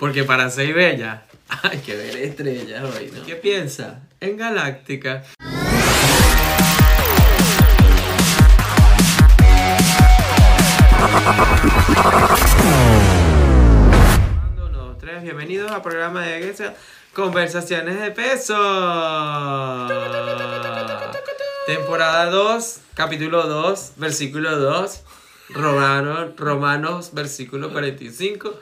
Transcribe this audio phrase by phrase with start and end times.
[0.00, 1.24] Porque para ser bella
[1.62, 3.22] hay que ver estrellas hoy, ¿no?
[3.22, 4.00] ¿Qué piensa?
[4.18, 5.24] En Galáctica.
[14.56, 16.74] Uno, tres, bienvenidos al programa de
[17.12, 18.56] Conversaciones de Peso.
[21.66, 25.02] Temporada 2, capítulo 2, versículo 2,
[25.50, 28.54] Romanos, Romanos, versículo 45.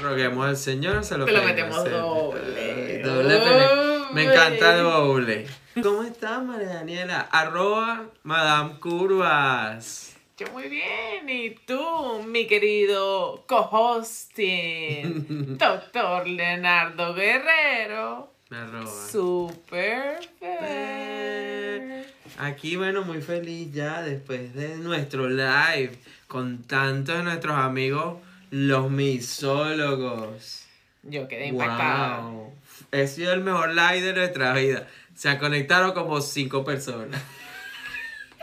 [0.00, 3.02] Roguemos al Señor, se lo Te lo metemos doble.
[3.02, 5.44] Doble pene- Me encanta Doble.
[5.44, 5.46] doble.
[5.82, 7.28] ¿Cómo estás, María Daniela?
[7.30, 10.16] Arroba Madame Curvas.
[10.38, 11.28] Yo muy bien.
[11.28, 15.26] ¿Y tú, mi querido co-hosting,
[15.58, 18.32] doctor Leonardo Guerrero?
[18.50, 18.90] Arroba.
[19.10, 22.06] Super fair.
[22.38, 25.92] Aquí, bueno, muy feliz ya después de nuestro live
[26.28, 28.16] con tantos de nuestros amigos,
[28.52, 30.66] los misólogos.
[31.02, 32.20] Yo quedé impactada.
[32.20, 32.54] Wow.
[32.92, 34.86] He sido el mejor live de nuestra vida.
[35.14, 37.22] Se conectaron como cinco personas.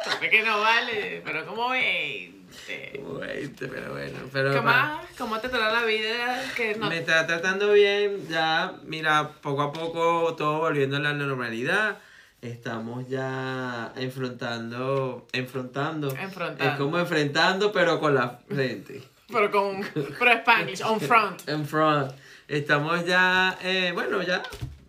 [0.03, 3.01] Sabe que no vale, pero como 20.
[3.03, 5.05] Güey, pero bueno, pero ¿Qué más?
[5.15, 6.43] ¿Cómo te trata la vida?
[6.55, 6.89] Que no...
[6.89, 11.99] Me está tratando bien, ya, mira, poco a poco todo volviendo a la normalidad.
[12.41, 16.09] Estamos ya enfrentando, enfrentando.
[16.09, 16.63] Enfrentando.
[16.63, 19.03] Es como enfrentando, pero con la frente.
[19.31, 19.81] Pero con...
[19.93, 21.47] Pero Spanish, on front.
[21.47, 22.11] En front.
[22.47, 24.41] Estamos ya, eh, bueno, ya,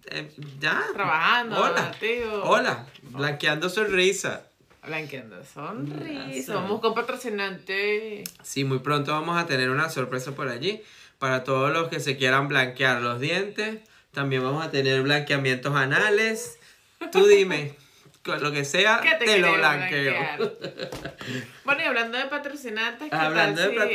[0.06, 0.83] eh, ya.
[0.94, 1.83] Trabajando, Hola.
[1.88, 2.42] activo.
[2.44, 4.46] Hola, blanqueando sonrisa.
[4.86, 6.55] Blanqueando sonrisa.
[6.55, 8.24] Somos con patrocinante.
[8.42, 10.83] Sí, muy pronto vamos a tener una sorpresa por allí.
[11.18, 13.80] Para todos los que se quieran blanquear los dientes.
[14.12, 16.58] También vamos a tener blanqueamientos anales.
[17.12, 17.74] Tú dime,
[18.25, 20.13] lo que sea, ¿Qué te, te, lo blanqueo.
[20.13, 20.53] blanquear?
[21.65, 23.95] Bueno, y hablando de patrocinantes, ¿qué Hablando de tal si-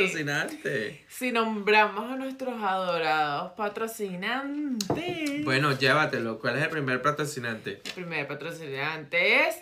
[1.32, 5.44] nombramos a nuestros adorados patrocinantes.
[5.44, 6.38] Bueno, llévatelo.
[6.38, 7.80] ¿Cuál es el primer patrocinante?
[7.84, 9.56] El primer patrocinante es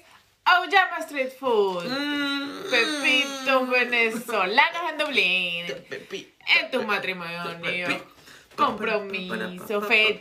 [0.44, 1.84] Auyama Street Food.
[1.86, 2.70] Mm.
[2.70, 5.66] Pepitos venezolanos en Dublín.
[5.88, 6.32] Pepi.
[6.60, 7.40] En tu matrimonio.
[8.56, 10.18] Compromiso, fe-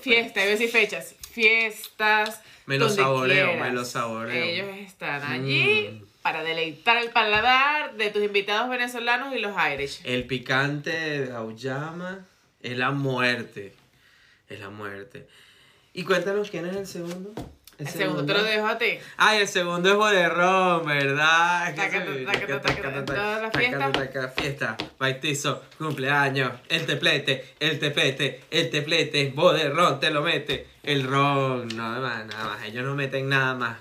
[0.00, 2.40] fiesta, iba a decir fechas, fiestas.
[2.66, 3.68] Me lo saboreo, quieras.
[3.68, 4.44] me lo saboreo.
[4.44, 6.04] Ellos están allí Mm.
[6.22, 10.00] para deleitar el paladar de tus invitados venezolanos y los Irish.
[10.04, 12.26] El picante de Auyama
[12.62, 13.74] es la muerte.
[14.48, 15.26] Es la muerte.
[15.92, 17.32] Y cuéntanos quién es el segundo.
[17.80, 18.98] El segundo te lo dejo a ti.
[19.16, 21.74] Ay, el segundo es boderrón, ¿verdad?
[23.06, 23.92] Toda la fiesta.
[23.92, 30.68] taca, Fiesta, bautizo, cumpleaños, el teplete, el teplete, el teplete, boderrón, te lo mete.
[30.82, 32.64] El ron, nada más, nada más.
[32.64, 33.78] Ellos no meten nada más,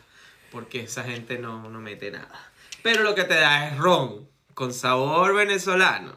[0.50, 2.52] porque esa gente no, no mete nada.
[2.82, 6.16] Pero lo que te da es ron, con sabor venezolano.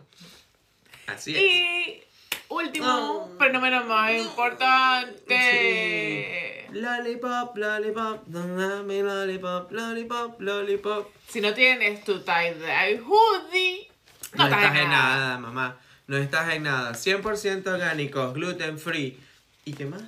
[1.08, 1.42] Así es.
[1.42, 2.04] Y
[2.52, 3.30] último, Oh.
[3.38, 6.66] pero no menos más importante.
[6.68, 6.78] Sí.
[6.78, 11.08] Lollipop, lollipop, dame lollipop, lollipop, lollipop.
[11.28, 13.88] Si no tienes tu tie-dye hoodie,
[14.34, 15.76] No, no, estás estás en nada, mamá.
[16.06, 16.94] No estás en nada.
[16.94, 19.18] 100% orgánicos, gluten free.
[19.64, 20.02] ¿Y qué más?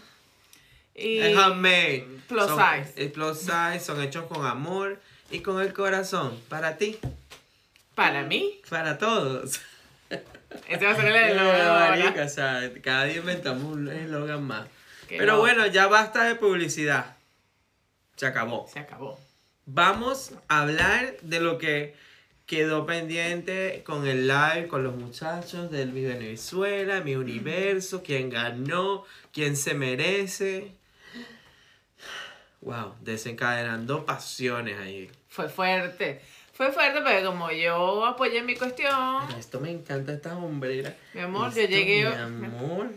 [0.95, 2.07] Y Es handmade.
[2.29, 3.09] plus Son- size.
[3.11, 5.01] plus size, son hechos con amor
[5.31, 6.41] y con el corazón.
[6.49, 6.97] Para ti,
[7.95, 9.61] Para mí, para todos.
[10.69, 14.67] Este va a ser el eslogan o sea, cada día inventamos un eslogan más.
[15.09, 17.17] Que Pero no, bueno, ya basta de publicidad.
[18.17, 18.69] Se acabó.
[18.73, 19.19] Se acabó.
[19.67, 21.95] Vamos a hablar de lo que
[22.47, 29.05] quedó pendiente con el live, con los muchachos del Mi Venezuela, Mi Universo, quién ganó,
[29.33, 30.73] quién se merece.
[32.61, 35.11] Wow, desencadenando pasiones ahí.
[35.29, 36.23] Fue fuerte.
[36.55, 40.95] Fue fuerte, pero como yo apoyé mi cuestión, Esto me encanta, esta hombrera.
[41.13, 42.05] mi amor, yo llegué.
[42.05, 42.91] Mi amor.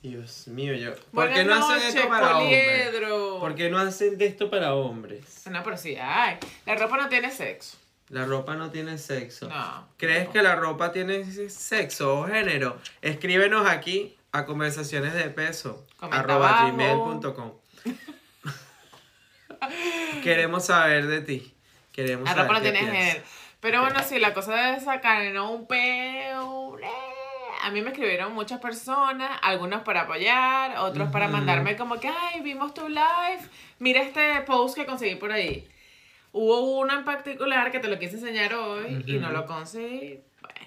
[0.00, 0.92] Dios mío, yo.
[1.12, 2.64] ¿Por qué no hacen noches, esto para hombres?
[2.64, 3.40] poliedro.
[3.40, 5.42] ¿Por qué no hacen de esto para hombres?
[5.50, 6.36] No, pero sí, ay.
[6.64, 7.76] La ropa no tiene sexo.
[8.10, 9.48] La ropa no tiene sexo.
[9.48, 9.88] No.
[9.96, 10.32] ¿Crees no.
[10.32, 12.78] que la ropa tiene sexo o género?
[13.02, 17.52] Escríbenos aquí a conversaciones de peso Comenta gmail.com.
[20.22, 21.52] Queremos saber de ti.
[21.98, 23.04] Queremos La ropa no qué tiene piensas.
[23.14, 23.24] género.
[23.60, 25.50] Pero bueno, sí, la cosa de sacar ¿no?
[25.50, 26.78] un peo.
[26.78, 26.86] eh,
[27.64, 32.40] A mí me escribieron muchas personas, algunos para apoyar, otros para mandarme como que, ay,
[32.40, 33.40] vimos tu live,
[33.80, 35.66] mira este post que conseguí por ahí.
[36.30, 40.20] Hubo uno en particular que te lo quise enseñar hoy y no lo conseguí.
[40.40, 40.58] Bueno.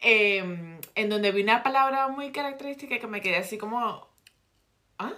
[0.00, 4.08] Em, en donde vi una palabra muy característica que me quedé así como.
[4.98, 5.12] ¿Ah?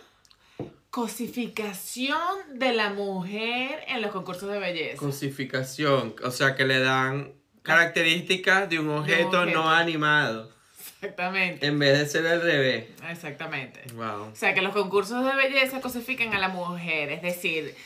[0.99, 2.19] Cosificación
[2.55, 4.97] de la mujer en los concursos de belleza.
[4.97, 9.47] Cosificación, o sea que le dan características de un objeto, objeto.
[9.47, 10.51] no animado.
[11.01, 11.65] Exactamente.
[11.67, 12.87] En vez de ser al revés.
[13.09, 13.83] Exactamente.
[13.95, 14.31] Wow.
[14.33, 17.77] O sea, que los concursos de belleza cosifican a la mujer, es decir,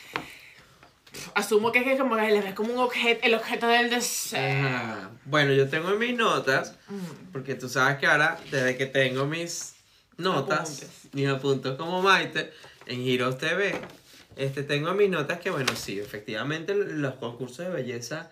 [1.35, 4.67] asumo que es como ves como un objeto, el objeto del deseo.
[4.67, 5.11] Ajá.
[5.25, 7.31] Bueno, yo tengo en mis notas, Mm.
[7.31, 9.75] porque tú sabes que ahora, desde que tengo mis
[10.17, 10.89] notas, Apuntes.
[11.13, 12.51] mis apuntos como Maite,
[12.87, 13.73] en Heroes TV,
[14.35, 18.31] este, tengo en mis notas que, bueno, sí, efectivamente los concursos de belleza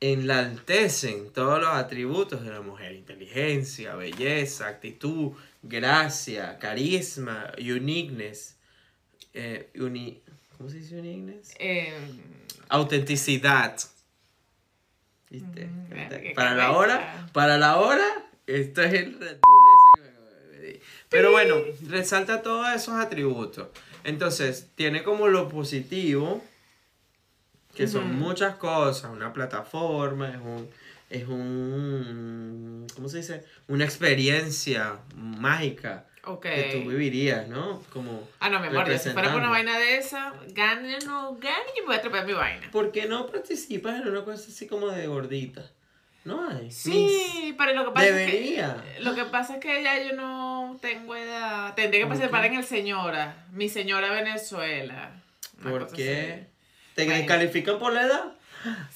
[0.00, 2.92] enaltecen todos los atributos de la mujer.
[2.92, 5.32] Inteligencia, belleza, actitud,
[5.62, 8.56] gracia, carisma, uniqueness.
[9.36, 10.20] eh, uni-
[10.56, 11.54] ¿Cómo se dice uniqueness?
[11.58, 11.92] Eh,
[12.68, 13.76] Autenticidad.
[15.30, 15.66] ¿Viste?
[15.66, 18.06] Mm, Para la hora, para la hora,
[18.46, 20.53] esto es el Red Bull ese que me acabo de pedir.
[21.08, 21.56] Pero bueno,
[21.88, 23.68] resalta todos esos atributos.
[24.04, 26.42] Entonces, tiene como lo positivo,
[27.74, 30.68] que son muchas cosas, una plataforma, es un,
[31.10, 33.44] es un, ¿cómo se dice?
[33.68, 36.06] Una experiencia mágica
[36.40, 37.82] que tú vivirías, ¿no?
[37.92, 41.36] Como Ah, no, mi amor, si fuera por una vaina de esa, gane o no
[41.36, 42.70] gane, yo me voy a atrever mi vaina.
[42.70, 45.70] ¿Por qué no participas en una cosa así como de gordita?
[46.24, 46.70] No hay.
[46.70, 48.76] Sí, pero lo que pasa Debería.
[48.88, 51.74] es que lo que pasa es que ya yo no tengo edad.
[51.74, 55.22] Tendría que ¿Por participar en el Señora, mi señora Venezuela.
[55.62, 56.46] ¿Por qué?
[56.94, 57.18] ¿Te Bueno.
[57.18, 58.24] descalifican por la edad?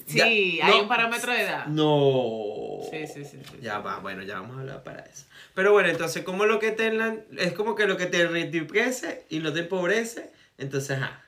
[0.07, 0.81] Ya, Sí, hay no.
[0.83, 1.67] un parámetro de edad.
[1.67, 2.79] No.
[2.89, 3.57] Sí, sí, sí, sí.
[3.61, 5.25] Ya va, bueno, ya vamos a hablar para eso.
[5.53, 9.25] Pero bueno, entonces, como lo que te enlan- es como que lo que te enriquece
[9.29, 11.23] y no te empobrece, entonces, ajá.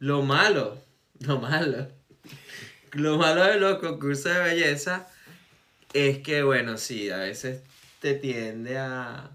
[0.00, 0.82] Lo malo,
[1.20, 1.88] lo malo,
[2.92, 5.06] lo malo de los concursos de belleza
[5.94, 7.62] es que, bueno, sí, a veces
[8.00, 9.30] te tiende a,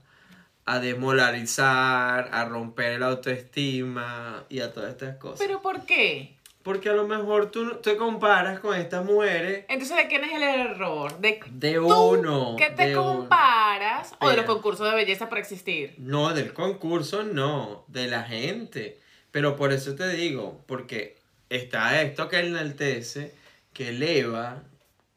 [0.66, 5.40] a desmolarizar, a romper la autoestima y a todas estas cosas.
[5.40, 6.36] ¿Pero por qué?
[6.62, 10.44] Porque a lo mejor tú te comparas con estas mujeres Entonces, ¿de quién es el
[10.44, 11.18] error?
[11.20, 12.56] ¿De uno.
[12.58, 13.14] que te uno.
[13.14, 15.96] comparas o de los concursos de belleza para existir?
[15.98, 19.00] No, del concurso no, de la gente.
[19.32, 21.16] Pero por eso te digo, porque
[21.50, 23.34] está esto que enaltece,
[23.74, 24.64] que eleva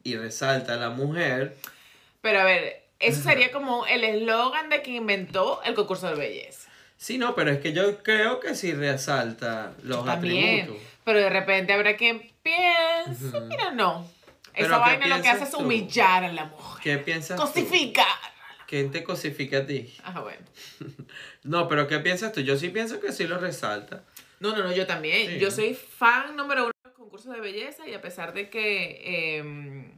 [0.05, 1.57] y resalta a la mujer.
[2.21, 6.69] Pero a ver, eso sería como el eslogan de quien inventó el concurso de belleza.
[6.97, 10.61] Sí, no, pero es que yo creo que sí resalta los También.
[10.63, 10.89] atributos.
[11.05, 14.09] Pero de repente habrá quien piense, mira, no.
[14.55, 15.59] Pero Esa ¿qué vaina lo que hace es tú?
[15.59, 16.83] humillar a la mujer.
[16.83, 17.43] ¿Qué piensas tú?
[17.43, 18.07] Cosificar.
[18.69, 19.93] ¿Quién te cosifica a ti?
[20.05, 20.41] Ah, bueno.
[21.45, 22.41] No, pero ¿qué piensas tú?
[22.41, 24.05] Yo sí pienso que sí lo resalta.
[24.39, 25.29] No, no, no, yo también.
[25.33, 25.39] Sí.
[25.41, 26.73] Yo soy fan número uno
[27.13, 29.93] concursos de belleza y a pesar de que em,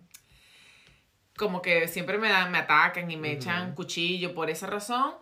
[1.37, 5.13] como que siempre me dan, me atacan y me echan cuchillo por esa razón,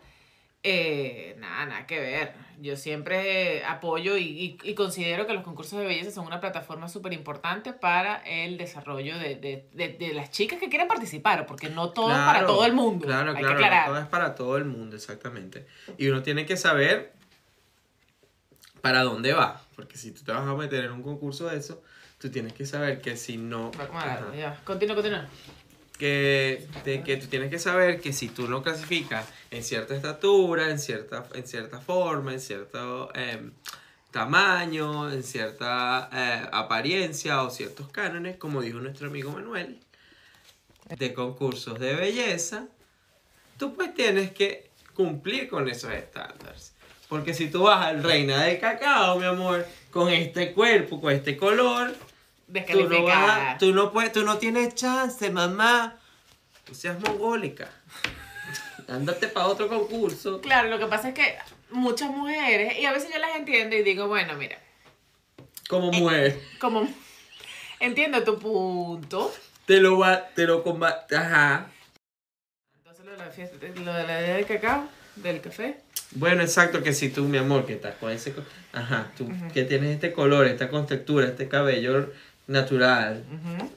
[0.63, 2.33] eh, nada, nada que ver.
[2.59, 6.89] Yo siempre apoyo y, y- y considero que los concursos de belleza son una plataforma
[6.89, 11.69] súper importante para el desarrollo de, de- de- de las chicas que quieren participar, porque
[11.69, 13.05] no todo es para todo el mundo.
[13.05, 15.67] Claro, Hay claro, que no todo es para todo el mundo, exactamente.
[15.99, 17.13] Y uno tiene que saber
[18.81, 19.62] para dónde va.
[19.75, 21.81] Porque si tú te vas a meter en un concurso de eso,
[22.17, 23.71] tú tienes que saber que si no.
[24.35, 24.59] Ya.
[24.63, 25.27] Continúa, continúa.
[25.97, 30.69] que, de que tú tienes que saber que si tú no clasificas en cierta estatura,
[30.69, 33.51] en cierta, en cierta forma, en cierto em,
[34.11, 39.79] tamaño, en cierta eh, apariencia o ciertos cánones, como dijo nuestro amigo Manuel,
[40.97, 42.67] de concursos de belleza,
[43.57, 46.73] tú pues tienes que cumplir con esos estándares.
[47.13, 51.37] Porque si tú vas al reina del cacao, mi amor, con este cuerpo, con este
[51.37, 51.93] color,
[52.71, 55.95] Tú no, vas- tú no puedes, tú no tienes chance, mamá.
[56.65, 57.69] Tú seas mongólica.
[58.87, 60.41] Ándate para otro concurso.
[60.41, 61.35] Claro, lo que pasa es que
[61.69, 64.57] muchas mujeres, y a veces yo las entiendo y digo, bueno, mira,
[65.69, 66.39] Como mujer.
[66.59, 66.87] como
[67.79, 69.31] entiendo tu punto.
[69.67, 71.15] Te lo va, te lo combate.
[71.15, 71.67] Ajá.
[72.77, 75.77] Entonces lo de la fiesta, lo de la idea del cacao, del café.
[76.11, 78.33] Bueno, exacto, que si tú, mi amor, que estás con ese.
[78.71, 79.51] Ajá, tú Ujú.
[79.53, 82.11] que tienes este color, esta contextura, este cabello
[82.47, 83.23] natural,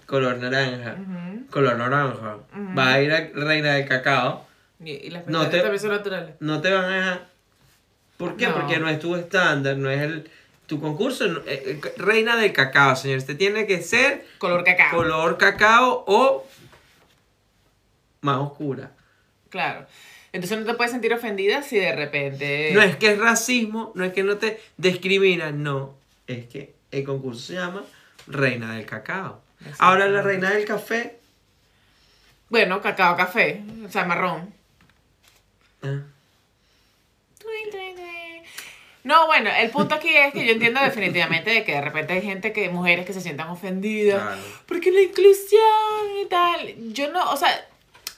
[0.07, 0.97] color naranja,
[1.50, 2.38] color naranja.
[2.76, 4.47] Va a ir a reina del cacao.
[4.85, 6.35] Y, y las No te- también son naturales.
[6.40, 7.26] no te van a dejar.
[8.19, 8.47] ¿Por qué?
[8.49, 8.55] No.
[8.55, 10.31] Porque no es tu estándar, no es el.
[10.66, 13.19] Tu concurso, eh, eh, reina del cacao, señor.
[13.19, 14.97] Usted tiene que ser Color cacao.
[14.97, 16.47] color cacao o
[18.21, 18.90] más oscura.
[19.49, 19.87] Claro.
[20.37, 22.71] Entonces no te puedes sentir ofendida si de repente...
[22.75, 25.95] No es que es racismo, no es que no te discriminan, no.
[26.26, 27.83] Es que el concurso se llama
[28.26, 29.40] Reina del Cacao.
[29.78, 31.16] Ahora la reina del café.
[32.50, 34.52] Bueno, cacao, café, o sea, marrón.
[35.83, 36.02] ah.
[39.05, 42.21] No, bueno, el punto aquí es que yo entiendo definitivamente de que de repente hay
[42.21, 44.21] gente que, mujeres que se sientan ofendidas.
[44.21, 44.43] Claro.
[44.66, 46.93] Porque la inclusión y tal.
[46.93, 47.69] Yo no, o sea,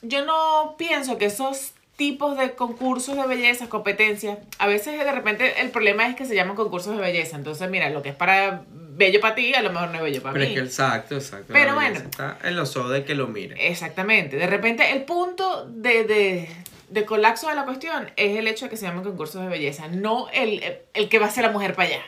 [0.02, 5.60] yo no pienso que esos tipos de concursos de belleza, competencias, a veces de repente
[5.60, 7.36] el problema es que se llaman concursos de belleza.
[7.36, 10.22] Entonces, mira, lo que es para bello para ti, a lo mejor no es bello
[10.22, 10.52] para Pero mí.
[10.52, 11.52] es que exacto, exacto.
[11.52, 11.96] Pero bueno.
[11.98, 13.56] Está en los ojos de que lo mire.
[13.68, 14.36] Exactamente.
[14.36, 16.48] De repente, el punto de, de,
[16.88, 19.88] de colapso de la cuestión es el hecho de que se llaman concursos de belleza,
[19.88, 22.02] no el, el, el que va a ser la mujer para allá.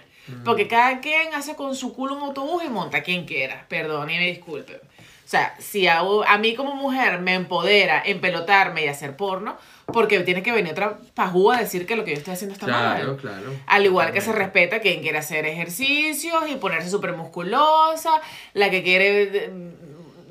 [0.45, 3.67] Porque cada quien hace con su culo un autobús y monta quien quiera.
[3.69, 4.81] Perdón y me disculpe.
[5.31, 9.57] O sea, si a, a mí como mujer me empodera empelotarme y hacer porno,
[9.93, 12.67] porque tiene que venir otra pajúa a decir que lo que yo estoy haciendo está
[12.67, 13.17] Claro, mal.
[13.17, 13.53] claro.
[13.69, 18.11] Al igual que se respeta quien quiere hacer ejercicios y ponerse súper musculosa,
[18.55, 19.51] la que quiere eh,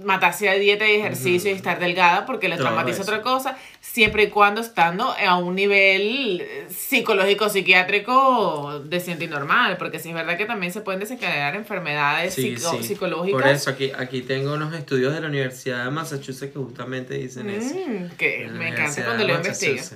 [0.04, 3.12] matarse a dieta y ejercicio y estar delgada porque le traumatiza eso.
[3.12, 9.78] otra cosa, siempre y cuando estando a un nivel eh, psicológico, psiquiátrico decente y normal,
[9.78, 12.84] porque sí es verdad que también se pueden desencadenar enfermedades Sí, psico- sí.
[12.84, 13.42] psicológicas.
[13.42, 17.50] Por eso aquí, aquí tengo unos estudios de la Universidad de Massachusetts que justamente dicen
[17.50, 17.76] eso.
[17.76, 19.96] Mm, que En la me encanta cuando lo investigas.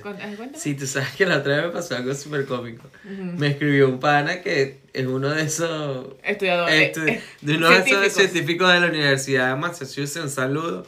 [0.54, 2.88] Sí, tú sabes que la otra vez me pasó algo súper cómico.
[3.04, 6.70] Me escribió un pana que es uno de esos Estudiador.
[6.70, 8.72] Estu- eh, de uno de esos científicos.
[8.72, 10.86] de la Universidad de Massachusetts, un saludo.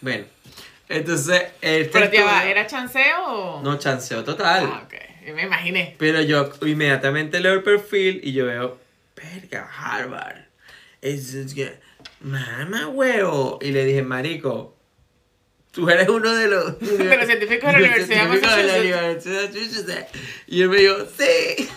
[0.00, 0.24] Bueno,
[0.88, 3.62] entonces, este Pero va, estudio- ¿era chanceo o...?
[3.62, 4.68] No, chanceo total.
[4.72, 4.94] Ah, ok.
[5.34, 5.96] Me imaginé.
[5.98, 8.78] Pero yo inmediatamente leo el perfil y yo veo,
[9.16, 10.36] verga, Harvard.
[11.02, 11.74] Es, es que,
[12.20, 13.58] mamá, huevo.
[13.60, 14.76] Y le dije, marico,
[15.72, 16.78] tú eres uno de los...
[16.98, 17.78] De los científicos de la.
[17.78, 18.40] Universidad de
[19.14, 20.06] Massachusetts.
[20.46, 21.68] Y él me dijo, sí.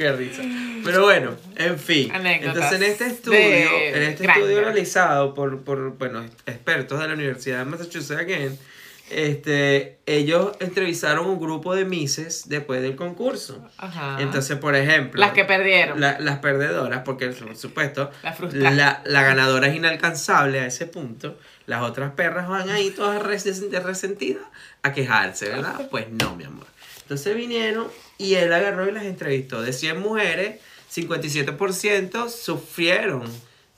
[0.00, 0.42] Qué risa.
[0.82, 2.10] Pero bueno, en fin.
[2.10, 4.38] Anécdotas Entonces en este estudio, de en este Grindr.
[4.38, 8.58] estudio realizado por, por bueno, expertos de la Universidad de Massachusetts again,
[9.10, 13.62] este, ellos entrevistaron un grupo de mises después del concurso.
[13.76, 14.16] Ajá.
[14.20, 16.00] Entonces, por ejemplo, Las que perdieron.
[16.00, 18.10] la- las perdedoras, porque por supuesto,
[18.52, 21.38] La la, la ganadora es inalcanzable a ese punto.
[21.66, 24.44] Las otras perras van ahí todas res- resentidas
[24.82, 25.74] a quejarse, ¿verdad?
[25.90, 26.66] Pues no, mi amor.
[27.10, 27.88] Entonces vinieron
[28.18, 29.62] y él agarró y las entrevistó.
[29.62, 30.60] De 100 mujeres,
[30.94, 33.24] 57% sufrieron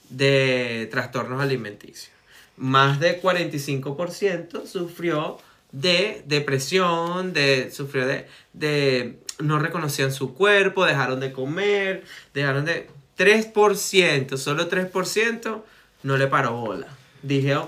[0.09, 2.11] de trastornos alimenticios.
[2.57, 5.39] Más de 45% sufrió
[5.71, 12.03] de depresión, de, sufrió de, de no reconocían su cuerpo, dejaron de comer,
[12.35, 12.87] dejaron de...
[13.17, 15.63] 3%, solo 3%
[16.03, 16.87] no le paró bola.
[17.23, 17.67] Dije, oh,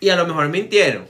[0.00, 1.06] y a lo mejor mintieron,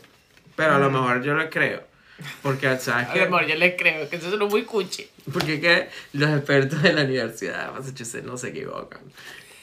[0.55, 1.96] pero a lo mejor yo le creo.
[2.43, 3.23] Porque, ¿sabes qué?
[3.23, 5.09] amor, yo le creo que eso es muy cuchi.
[5.33, 9.01] Porque que los expertos de la Universidad de Massachusetts no se equivocan.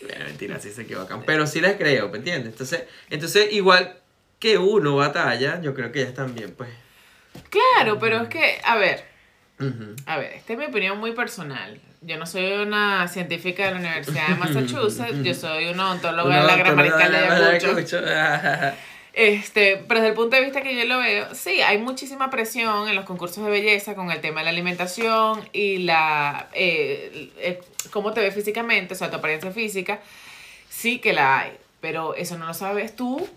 [0.02, 1.24] Eh, Mentira, sí se equivocan.
[1.24, 2.52] Pero sí les creo, ¿me entiendes?
[2.52, 3.98] Entonces, entonces igual
[4.40, 6.70] que uno batalla, yo creo que ellas también, pues.
[7.50, 9.04] Claro, pero es que, a ver,
[10.06, 11.80] a ver, esta es mi opinión muy personal.
[12.02, 16.48] Yo no soy una científica de la Universidad de Massachusetts, yo soy una odontóloga de
[16.48, 18.02] la Gran Mariscal de Ayacucho.
[19.14, 22.90] Este, pero desde el punto de vista que yo lo veo, sí, hay muchísima presión
[22.90, 27.62] en los concursos de belleza con el tema de la alimentación y la eh, eh,
[27.92, 30.00] cómo te ves físicamente, o sea, tu apariencia física,
[30.68, 33.28] sí que la hay, pero eso no lo sabes tú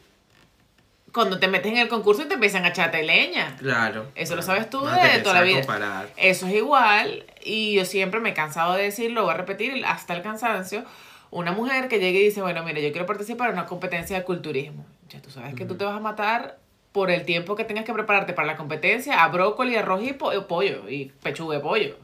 [1.12, 3.56] cuando te metes en el concurso y te empiezan a echarte leña.
[3.58, 4.06] Claro.
[4.14, 5.58] Eso lo sabes tú No de toda la vida.
[5.58, 6.08] comparar.
[6.16, 10.14] Eso es igual, y yo siempre me he cansado de decirlo, voy a repetir hasta
[10.14, 10.84] el cansancio.
[11.30, 14.24] Una mujer que llegue y dice, bueno, mire, yo quiero participar en una competencia de
[14.24, 14.86] culturismo.
[15.08, 16.58] Ya tú sabes que tú te vas a matar
[16.92, 20.46] por el tiempo que tengas que prepararte para la competencia a brócoli, arroz y po-
[20.46, 21.96] pollo, y pechuga de pollo.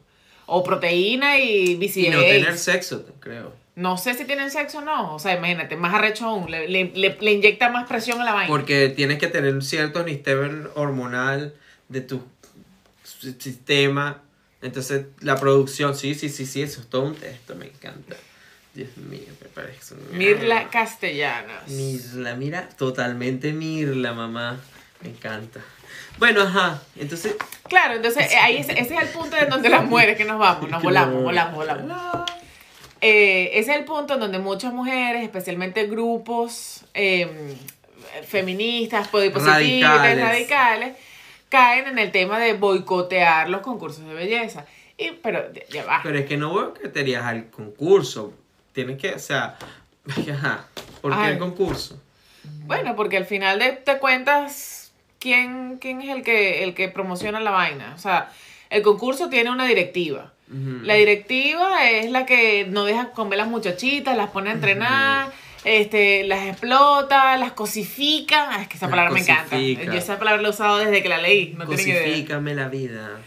[0.47, 3.55] O proteína y bici Y no tener sexo, creo.
[3.75, 5.15] No sé si tienen sexo o no.
[5.15, 6.51] O sea, imagínate, más arrecho aún.
[6.51, 8.49] Le, le, le, le inyecta más presión a la vaina.
[8.49, 11.55] Porque tienes que tener un cierto nivel hormonal
[11.89, 12.23] de tu
[13.03, 14.21] si- sistema.
[14.61, 18.17] Entonces, la producción, sí, sí, sí, sí, eso es todo un texto, me encanta.
[18.75, 20.17] Dios mío, me parece un...
[20.17, 21.69] Mirla Castellanos.
[21.69, 24.59] Mirla, mira, totalmente Mirla, mamá.
[25.03, 25.61] Me encanta.
[26.19, 27.37] Bueno, ajá, entonces...
[27.69, 30.71] Claro, entonces ahí ese, ese es el punto en donde las mujeres que nos vamos,
[30.71, 32.31] nos volamos, volamos, volamos.
[33.03, 37.57] Eh, ese es el punto en donde muchas mujeres, especialmente grupos eh,
[38.27, 40.25] feministas, positivas, Radicales.
[40.25, 40.97] radicales.
[41.49, 44.65] caen en el tema de boicotear los concursos de belleza.
[44.97, 46.01] Y, pero ya va.
[46.03, 48.33] Pero es que no boicotearías al concurso.
[48.73, 49.57] Tienes que, o sea...
[50.33, 50.67] Ajá,
[51.01, 52.01] ¿por qué el concurso?
[52.67, 57.39] Bueno, porque al final de, te cuentas quién, quién es el que, el que promociona
[57.41, 57.93] la vaina.
[57.95, 58.33] O sea,
[58.71, 60.33] el concurso tiene una directiva.
[60.83, 65.33] La directiva es la que no deja comer las muchachitas, las pone a entrenar,
[65.65, 68.51] este, las explota, las cosifica.
[68.51, 69.59] Ay, es que esa Las palabra me encanta.
[69.59, 71.55] Yo esa palabra la he usado desde que la leí.
[71.57, 72.03] No tienen.
[72.03, 73.19] Cosifícame la vida.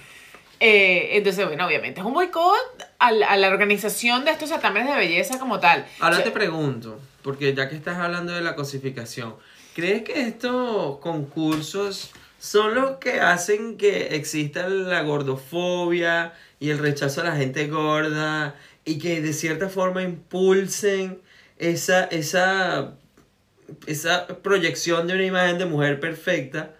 [0.60, 2.56] Eh, entonces, bueno, obviamente es un boicot
[3.00, 5.86] a la, a la organización de estos certámenes de belleza como tal.
[6.00, 9.36] Ahora O sea, te pregunto, porque ya que estás hablando de la cosificación,
[9.76, 16.32] ¿Crees que estos concursos son los que hacen que exista la gordofobia
[16.62, 21.20] y el rechazo a la gente gorda y que de cierta forma impulsen
[21.58, 22.94] esa, esa,
[23.86, 26.76] esa proyección de una imagen de mujer perfecta?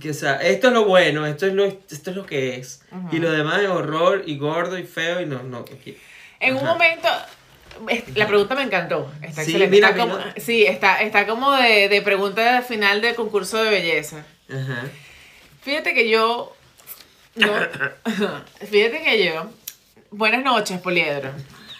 [0.00, 2.82] Que, o sea, esto es lo bueno, esto es lo, esto es lo que es.
[3.10, 5.58] Y lo demás es horror y gordo y feo y no, no.
[5.60, 5.96] aquí.
[6.40, 7.08] En un momento,
[8.14, 9.10] la pregunta me encantó.
[9.22, 9.68] Está Sí, excelente.
[9.76, 10.34] mira, Está como- mira.
[10.36, 14.24] sí, está, está como de, de pregunta final de concurso de belleza.
[14.50, 14.84] Ajá.
[15.62, 16.54] Fíjate que yo.
[17.34, 17.46] No,
[18.70, 19.50] fíjate que yo.
[20.10, 21.30] Buenas noches, Poliedro.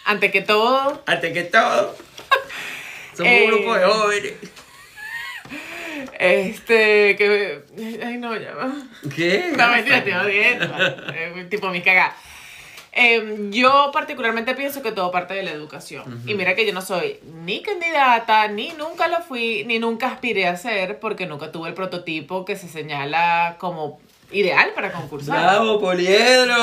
[0.05, 1.95] Ante que todo, Antes que todo,
[3.15, 3.43] somos Eh.
[3.45, 4.33] un grupo de jóvenes.
[6.17, 7.15] Este.
[7.15, 7.61] que
[8.03, 8.71] Ay, no, ya va.
[9.15, 9.53] ¿Qué?
[9.57, 10.75] No, mentira, te odiando.
[11.13, 12.15] Eh, tipo, mi cagada.
[12.91, 16.23] Em, yo particularmente pienso que todo parte de la educación.
[16.25, 20.47] Y mira que yo no soy ni candidata, ni nunca lo fui, ni nunca aspiré
[20.47, 23.99] a ser, porque nunca tuve el prototipo que se señala como
[24.31, 25.39] ideal para concursar.
[25.39, 26.59] ¡Bravo, Poliedro!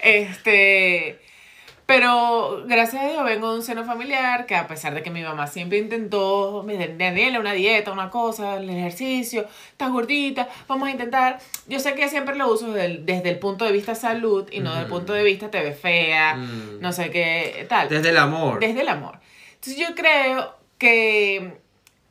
[0.00, 1.18] Este,
[1.86, 5.22] pero gracias a Dios vengo de un seno familiar que a pesar de que mi
[5.22, 10.92] mamá siempre intentó, me Daniela, una dieta, una cosa, el ejercicio, estás gordita, vamos a
[10.92, 11.38] intentar.
[11.66, 14.60] Yo sé que siempre lo uso desde el, desde el punto de vista salud y
[14.60, 16.80] no desde el punto de vista te ves fea, Mm.
[16.80, 17.88] no sé qué, tal.
[17.88, 18.60] Desde el amor.
[18.60, 19.18] Desde el amor.
[19.54, 21.58] Entonces yo creo que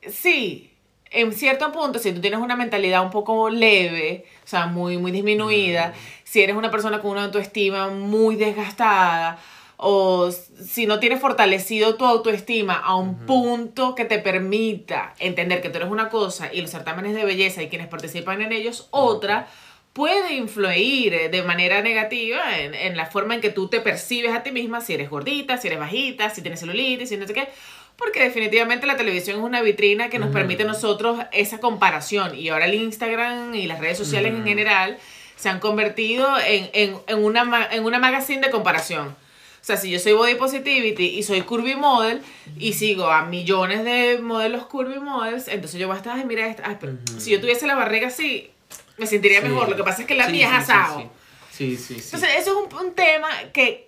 [0.07, 0.71] sí,
[1.09, 5.11] en cierto punto, si tú tienes una mentalidad un poco leve, o sea, muy, muy
[5.11, 9.37] disminuida, si eres una persona con una autoestima muy desgastada,
[9.77, 15.69] o si no tienes fortalecido tu autoestima a un punto que te permita entender que
[15.69, 19.47] tú eres una cosa y los certámenes de belleza y quienes participan en ellos otra,
[19.93, 24.33] puede influir eh, de manera negativa en, en la forma en que tú te percibes
[24.33, 27.33] a ti misma, si eres gordita, si eres bajita, si tienes celulitis, si no sé
[27.33, 27.47] qué.
[27.95, 32.35] Porque definitivamente la televisión es una vitrina que nos permite a nosotros esa comparación.
[32.35, 34.97] Y ahora el Instagram y las redes sociales en general
[35.35, 39.15] se han convertido en, en, en una, en una magazine de comparación.
[39.63, 42.21] O sea, si yo soy body positivity y soy curvy model
[42.59, 46.45] y sigo a millones de modelos curvy models, entonces yo voy a estar, ay, mira,
[46.47, 48.51] esta, ay, pero si yo tuviese la barriga así,
[48.97, 49.47] me sentiría Sí.
[49.47, 49.69] mejor.
[49.69, 51.09] Lo que pasa es que la Sí, mía sí, es asado.
[51.49, 51.93] Sí, sí, sí.
[52.01, 52.01] sí.
[52.13, 53.87] Entonces, eso es un, un tema que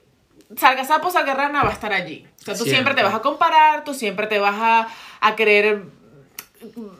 [0.55, 2.25] salga sapo, salga rana, va a estar allí.
[2.39, 2.93] O sea, tú siempre, Siempre.
[2.95, 4.87] te vas a comparar, tú siempre te vas a,
[5.19, 5.83] a querer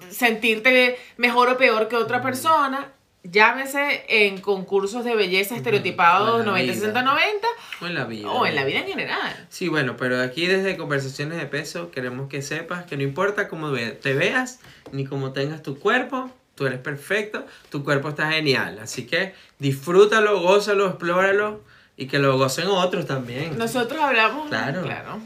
[0.09, 2.91] sentirte mejor o peor que otra persona.
[3.31, 6.73] Llámese en concursos de belleza estereotipados O en la 90, vida.
[6.81, 7.47] 60, 90
[7.81, 8.29] O en la vida.
[8.29, 9.47] o en la vida en general.
[9.49, 13.71] Sí, bueno, pero aquí desde Conversaciones de Peso queremos que sepas que no importa cómo
[13.71, 14.59] te veas
[14.91, 18.77] ni cómo tengas tu cuerpo, tú eres perfecto, tu cuerpo está genial.
[18.81, 21.61] Así que disfrútalo, gózalo, explóralo
[21.97, 23.57] y que lo gocen otros también.
[23.57, 24.49] Nosotros hablamos.
[24.49, 25.19] Claro.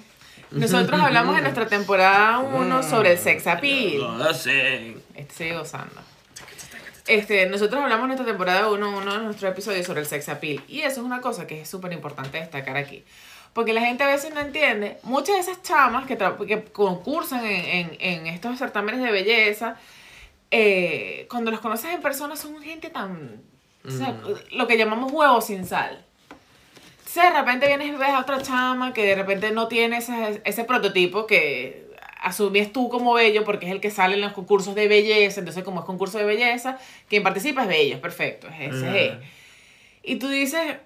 [0.51, 3.97] Nosotros hablamos en nuestra temporada 1 sobre el sex appeal.
[3.99, 5.01] Lo gocen.
[5.15, 6.01] Este sigue gozando.
[7.09, 10.63] Este, nosotros hablamos en nuestra temporada 1, uno de nuestros episodios sobre el sex appeal.
[10.67, 13.03] Y eso es una cosa que es súper importante destacar aquí.
[13.53, 14.97] Porque la gente a veces no entiende.
[15.03, 16.17] Muchas de esas chamas que,
[16.47, 19.75] que concursan en, en- en estos certámenes de belleza,
[20.51, 23.41] eh, cuando los conoces en persona son gente tan...
[23.85, 24.57] o sea, Mm.
[24.57, 26.05] lo que llamamos huevo sin sal.
[26.99, 30.41] Entonces de repente vienes y ves a otra chama que de repente no tiene ese,
[30.45, 31.88] ese prototipo que
[32.19, 35.39] asumes tú como bello porque es el que sale en los concursos de belleza.
[35.39, 36.77] Entonces como es concurso de belleza,
[37.07, 39.05] quien participa es bello, perfecto, es ese.
[39.05, 39.11] es.
[39.13, 39.21] Ajá.
[40.03, 40.77] Y tú dices,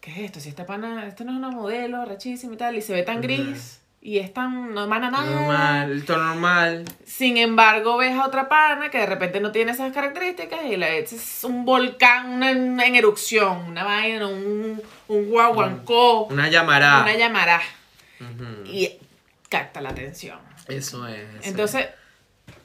[0.00, 0.40] ¿qué es esto?
[0.40, 3.20] Si esta pana, esto no es una modelo rechísima y tal, y se ve tan
[3.20, 3.80] gris.
[4.06, 5.24] Y es tan, no emana nada.
[5.30, 6.84] Normal, todo normal.
[7.06, 10.90] Sin embargo, ves a otra pana que de repente no tiene esas características y la
[10.90, 17.00] es es un volcán en, en erupción, una vaina, un, un guaguancó, Una llamará.
[17.02, 17.62] una llamará.
[18.66, 18.90] Y
[19.58, 20.38] capta la atención.
[20.66, 21.20] Eso es.
[21.40, 21.86] eso Entonces,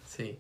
[0.08, 0.40] Sí.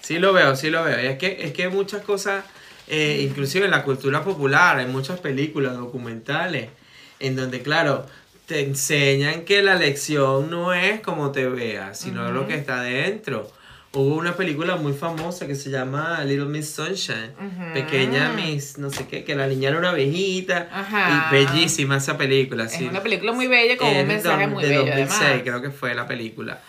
[0.00, 1.02] Sí lo veo, sí lo veo.
[1.02, 2.44] Y es que, es que hay muchas cosas,
[2.86, 6.70] eh, inclusive en la cultura popular, hay muchas películas, documentales,
[7.18, 8.06] en donde, claro,
[8.46, 13.50] te enseñan que la lección no es como te veas, sino lo que está dentro.
[13.94, 17.32] Hubo una película muy famosa que se llama Little Miss Sunshine.
[17.72, 20.68] Pequeña Miss, no sé qué, que la niña era una abejita.
[20.70, 21.30] Ajá.
[21.30, 22.86] Y bellísima esa película, es sí.
[22.86, 25.42] una película muy bella con un mensaje de- muy de bello 2006, además.
[25.42, 26.60] creo que fue la película.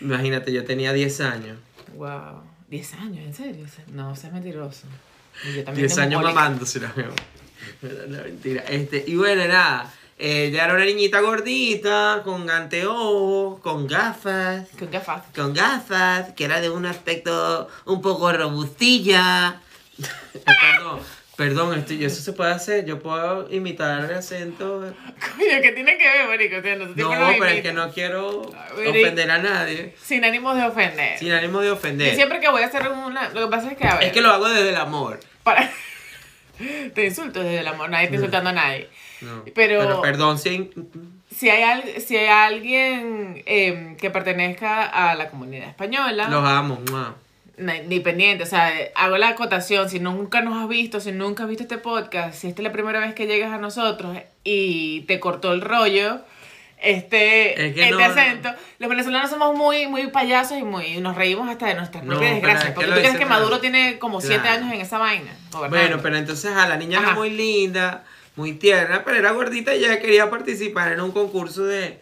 [0.00, 1.58] Imagínate, yo tenía 10 años.
[1.94, 2.42] Wow.
[2.68, 3.66] 10 años, ¿en serio?
[3.92, 4.86] No, seas mentiroso.
[5.44, 6.40] Y yo también 10 años demogólica.
[6.40, 7.12] mamándose la veo.
[8.08, 8.62] No, mentira.
[8.68, 9.92] Este, y bueno, nada.
[10.24, 14.68] Ella era una niñita gordita, con anteojos, con gafas.
[14.78, 15.22] Con gafas.
[15.34, 19.60] Con gafas, que era de un aspecto un poco robustilla.
[20.44, 21.00] Perdón,
[21.36, 22.84] Perdón, esto, y eso se puede hacer.
[22.84, 24.80] Yo puedo imitar el acento.
[24.80, 26.56] Coño, ¿qué tiene que ver, marico?
[26.58, 28.42] O sea, no, No, pero es que no quiero
[28.76, 28.90] Marico.
[28.90, 29.96] ofender a nadie.
[30.00, 31.18] Sin ánimos de ofender.
[31.18, 32.14] Sin ánimo de Y ofender.
[32.14, 33.30] siempre que voy a hacer una...
[33.30, 34.04] Lo que pasa es que, a ver...
[34.04, 35.18] Es que lo hago desde el amor.
[35.42, 35.68] para...
[36.94, 38.88] Te insulto desde el amor, nadie está insultando a nadie.
[39.20, 39.44] No.
[39.54, 40.70] Pero- perdón, sí.
[41.34, 46.80] Si hay, al- si hay alguien em, que pertenezca a la comunidad española, Los amo.
[46.90, 47.14] mua.
[47.56, 51.44] ni, ni pendiente, o sea, hago la acotación, si nunca nos has visto, si nunca
[51.44, 55.02] has visto este podcast, si esta es la primera vez que llegas a nosotros y
[55.02, 56.20] te cortó el rollo,
[56.82, 58.04] este, Es que este no, no.
[58.04, 62.10] acento, los venezolanos somos muy, muy payasos y muy, nos reímos hasta de nuestras No,
[62.12, 64.62] propias pero desgracias, es que porque tú crees que Maduro tiene como siete Claro.
[64.64, 65.30] años en esa vaina.
[65.70, 68.04] Bueno, pero entonces a la niña era muy linda,
[68.36, 72.00] muy tierna, pero era gordita y ella quería participar en un concurso de,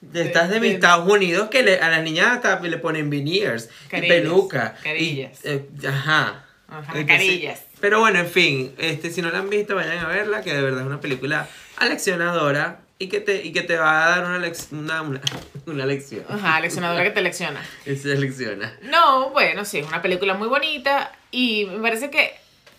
[0.00, 3.68] de estas de, mis Estados Unidos que le- a las niñas hasta le ponen veneers
[3.86, 4.74] y Carillas, peluca.
[4.80, 5.38] y- carillas.
[5.44, 6.40] eh, ajá.
[6.66, 7.60] Ajá, Entonces, carillas.
[7.80, 10.62] Pero bueno, en fin, este, si no la han visto, vayan a verla, que de
[10.62, 14.38] verdad es una película aleccionadora y que te, y que te va a dar una,
[14.38, 15.20] lec- una, una,
[15.66, 16.24] una lección.
[16.28, 17.62] Ajá, leccionadora que te lecciona.
[17.84, 18.76] Se lecciona.
[18.82, 22.32] No, bueno, sí, es una película muy bonita y me parece que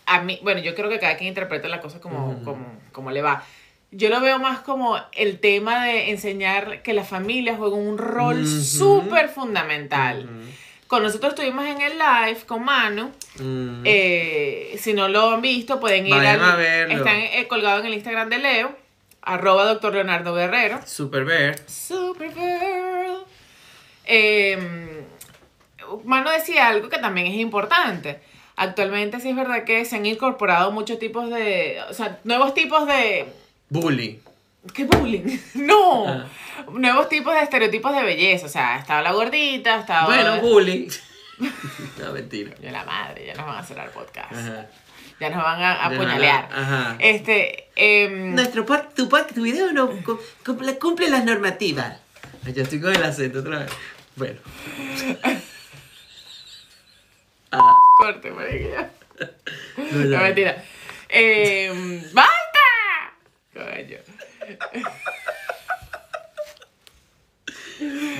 [0.06, 2.44] a mí, bueno, yo creo que cada quien interpreta la cosa como, Ujú.
[2.44, 3.44] como, como le va.
[3.92, 8.40] Yo lo veo más como el tema de enseñar que la familia juega un rol
[8.42, 8.60] Ujú.
[8.62, 10.28] súper fundamental.
[10.86, 13.10] Con nosotros estuvimos en el live con Manu.
[13.84, 16.94] Eh, si no lo han visto, pueden ir Vayan al- a verlo.
[16.96, 18.76] Están eh, colgados en el Instagram de Leo,
[19.26, 20.80] arroba doctor Leonardo Guerrero.
[20.86, 21.68] Super ver.
[21.68, 23.24] Supergirl.
[24.06, 25.04] Eh,
[26.04, 28.20] Mano decía algo que también es importante.
[28.56, 32.86] Actualmente sí es verdad que se han incorporado muchos tipos de, o sea, nuevos tipos
[32.86, 33.26] de,
[33.68, 34.20] Bully.
[34.72, 35.38] ¿qué bullying?
[35.54, 36.24] No, Ah.
[36.72, 38.46] nuevos tipos de estereotipos de belleza.
[38.46, 40.06] O sea, estaba la gordita, estaba...
[40.06, 40.88] Bueno, bully.
[41.98, 42.52] no, mentira.
[42.62, 44.32] Yo la madre, ya nos van a cerrar podcast.
[44.32, 44.66] Ajá.
[45.20, 46.48] Ya nos van a apuñalear.
[46.52, 46.96] Ajá.
[46.98, 51.98] Este, em, Nuestro pod- tu, tu video no cu- cumple, cumple las normativas.
[52.44, 53.72] Ay, Yo estoy con el acento otra vez.
[54.16, 54.38] Bueno.
[57.52, 58.90] Ah, corte, marica,
[59.78, 60.20] no, No, ya.
[60.20, 60.64] mentira.
[61.08, 63.14] Eh, ¡Basta!
[63.54, 63.98] Coño.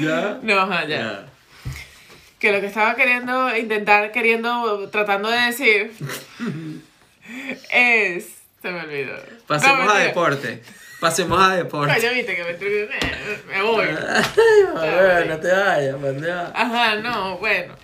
[0.00, 0.38] ¿Ya?
[0.42, 0.96] No, ajá, ya.
[0.98, 1.26] Ya.
[2.38, 5.92] Que lo que estaba queriendo, intentar, queriendo, tratando de decir
[7.76, 8.26] es.
[8.62, 9.14] Se me olvidó.
[9.46, 10.62] Pasemos No, a deporte.
[11.00, 11.94] Pasemos a deporte.
[11.94, 13.86] Coño, viste que me, me voy.
[13.86, 16.50] Ay, mamá, no te vayas, ¿pa' dónde vas?
[16.54, 17.74] Ajá, no, bueno.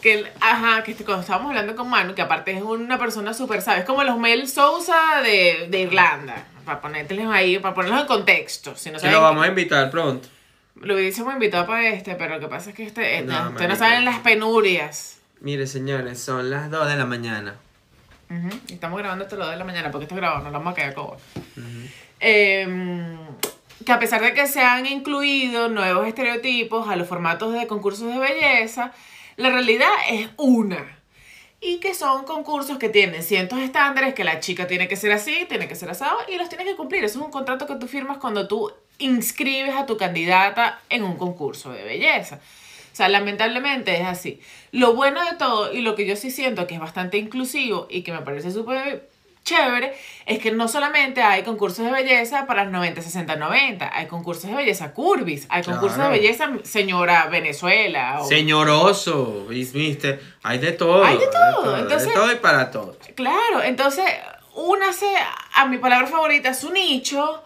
[0.00, 3.62] Que, ajá, que este- cuando estábamos hablando con Manu, que aparte es una persona súper,
[3.62, 3.84] ¿sabes?
[3.84, 6.44] Como los Mel Sousa de, de Irlanda.
[6.64, 8.76] Para ponértelos ahí, para ponerlos en contexto.
[8.76, 10.28] Si no saben lo vamos a invitar pronto.
[10.76, 13.68] Lo hubiésemos invitado para este, pero lo que pasa es que este, No, no, ustedes
[13.70, 15.18] no saben las penurias.
[15.40, 17.56] Mire, señores, son las 2 de la mañana.
[18.68, 20.72] Estamos grabando hasta las 2 de la mañana porque esto es grabado, no lo vamos
[20.72, 21.16] a quedar como.
[22.18, 23.18] Em,
[23.84, 28.08] que a pesar de que se han incluido nuevos estereotipos a los formatos de concursos
[28.12, 28.92] de belleza,
[29.36, 30.98] la realidad es una.
[31.60, 35.46] Y que son concursos que tienen cientos estándares, que la chica tiene que ser así,
[35.48, 37.04] tiene que ser asado, y los tienes que cumplir.
[37.04, 41.16] Eso es un contrato que tú firmas cuando tú inscribes a tu candidata en un
[41.16, 42.40] concurso de belleza.
[42.96, 44.40] O sea, lamentablemente es así.
[44.72, 48.00] Lo bueno de todo, y lo que yo sí siento que es bastante inclusivo y
[48.00, 49.10] que me parece súper
[49.44, 54.06] chévere, es que no solamente hay concursos de belleza para el 90, 60, 90, hay
[54.06, 56.10] concursos de belleza curvis, hay concursos Claro.
[56.14, 58.20] de belleza señora Venezuela.
[58.22, 60.18] o- Señoroso, ¿viste?
[60.42, 61.04] Hay de todo.
[61.04, 62.96] Hay de todo, entonces- de todo y para todo.
[63.14, 64.06] Claro, entonces,
[64.54, 65.06] únase
[65.52, 67.42] a mi palabra favorita, su nicho.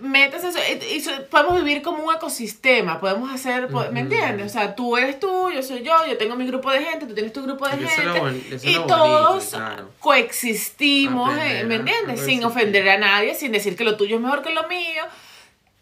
[0.00, 4.46] Métase eso, y- y so- podemos vivir como un ecosistema, podemos hacer, po- ¿me entiendes?
[4.46, 7.14] O sea, tú eres tú, yo soy yo, yo tengo mi grupo de gente, tú
[7.14, 9.90] tienes tu grupo de Y gente, y todos claro.
[10.00, 12.20] coexistimos, Aprender eh, ¿me entiendes?
[12.24, 15.04] Sin ofender a nadie, sin decir que lo tuyo es mejor que lo mío.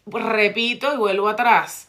[0.05, 1.87] Repito y vuelvo atrás.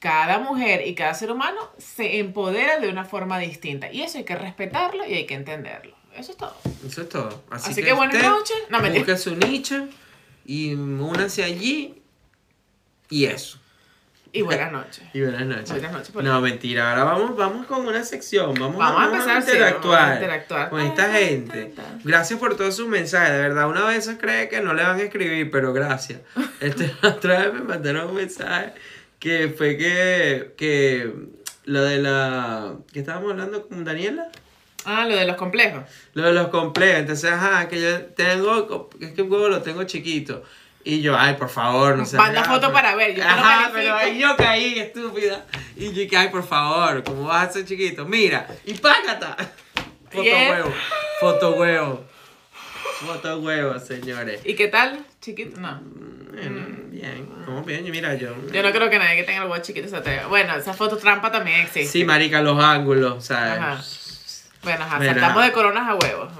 [0.00, 3.92] Cada mujer y cada ser humano se empodera de una forma distinta.
[3.92, 5.94] Y eso hay que respetarlo y hay que entenderlo.
[6.16, 6.56] Eso es todo.
[6.86, 7.42] Eso es todo.
[7.50, 8.56] Así, Así que buenas noches.
[8.70, 9.86] No, busque su nicho
[10.44, 12.02] y únanse allí.
[13.08, 13.58] Y eso.
[14.32, 15.02] Y buenas noches.
[15.12, 15.70] Y buenas noches.
[15.70, 16.90] Buenas noches, por No, mentira.
[16.90, 18.54] Ahora vamos, vamos con una sección.
[18.54, 20.70] Vamos, Vamos a empezar, interactuar, vamos a interactuar.
[20.70, 21.74] con esta gente.
[22.04, 23.32] Gracias por todos sus mensajes.
[23.32, 26.20] De verdad, una vez cree que no le van a escribir, pero gracias.
[26.60, 28.74] Este, otra vez me mandaron un mensaje
[29.18, 31.12] que fue que, que
[31.64, 32.74] lo de la...
[32.92, 34.30] que estábamos hablando con Daniela?
[34.84, 35.84] Ah, lo de los complejos.
[36.14, 37.00] Lo de los complejos.
[37.00, 40.42] Entonces, ajá, que yo tengo, es que un huevo lo tengo chiquito.
[40.82, 42.16] Y yo, ay, por favor, no sé.
[42.16, 45.44] Manda foto para ver, yo Ajá, pero ahí yo caí, estúpida.
[45.76, 48.06] Y yo ay, por favor, ¿cómo vas a ser chiquito?
[48.06, 49.36] Mira, y págata.
[50.10, 50.50] Foto Bien.
[50.50, 50.74] huevo,
[51.20, 52.04] foto huevo.
[53.06, 54.40] Foto huevos, señores.
[54.44, 55.06] ¿Y qué tal?
[55.20, 55.80] Chiquito, no.
[56.32, 58.34] Bueno, bien, como bien, y mira yo.
[58.52, 60.26] Yo no creo que nadie que tenga el huevo chiquito se atreva.
[60.26, 61.92] Bueno, esa foto trampa también existe.
[61.92, 63.58] Sí, marica, los ángulos, ¿sabes?
[63.58, 63.82] Ajá.
[64.62, 65.46] Bueno, ajá, Bueno, saltamos ajá.
[65.46, 66.32] de coronas a huevos.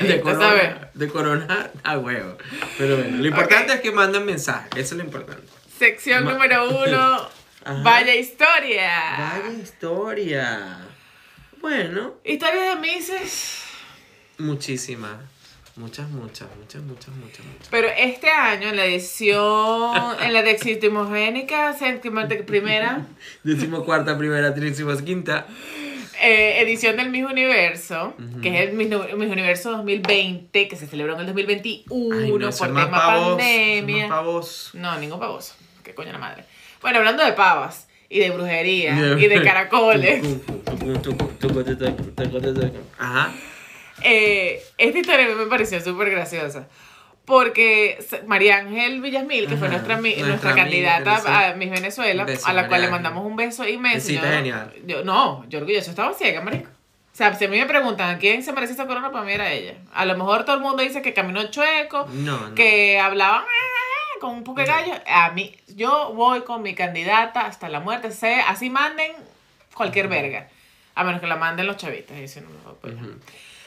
[0.00, 2.38] De corona, de corona a huevo.
[2.78, 5.42] Pero bueno, lo importante es que manden mensajes, eso es lo importante.
[5.78, 7.28] Sección Ma- número uno.
[7.64, 7.82] Ajá.
[7.82, 8.90] Vaya historia.
[9.18, 10.78] Vaya historia.
[11.60, 13.62] Bueno, Historias de Mises.
[14.38, 15.16] muchísimas.
[15.76, 17.68] Muchas, muchas, muchas, muchas, muchas, muchas.
[17.70, 21.72] Pero este año, en la edición, en la decimogénica,
[22.44, 23.06] primera
[23.44, 24.54] Decimos cuarta, primera,
[25.04, 25.46] quinta.
[26.20, 31.14] Eh, edición del Miss Universo, que es el Miss, Miss Universo 2020, que se celebró
[31.14, 33.28] en el 2021 Ay, no, por tema pavos.
[33.36, 34.08] pandemia.
[34.08, 34.70] pavos.
[34.74, 35.54] No, ningún pavoso.
[35.82, 36.44] Qué coño la madre.
[36.82, 40.24] Bueno, hablando de pavas y de brujería y de caracoles.
[42.98, 43.32] Ajá.
[44.02, 46.68] Eh, esta historia a mí me pareció súper graciosa.
[47.28, 52.62] Porque María Ángel Villasmil, que fue nuestra, nuestra candidata a Miss Venezuela, beso, a la
[52.68, 54.10] cual María le mandamos un beso inmenso.
[54.10, 54.72] Yo, genial.
[54.86, 56.70] yo- no, yo orgulloso, estaba ciega, marico.
[56.70, 59.32] O sea, si a mí me preguntan ¿a quién se merece esa corona, para mí
[59.32, 59.74] era ella.
[59.92, 62.54] A lo mejor todo el mundo dice que caminó chueco, No, no.
[62.54, 64.92] que hablaba "Ah", con un poco de gallo.
[65.06, 68.10] A mí, yo voy con mi candidata hasta la muerte.
[68.10, 69.12] Sé, así manden
[69.74, 70.48] cualquier verga.
[70.94, 72.16] A menos que la manden los chavistas.
[72.36, 73.16] no, no, pues, Ujú.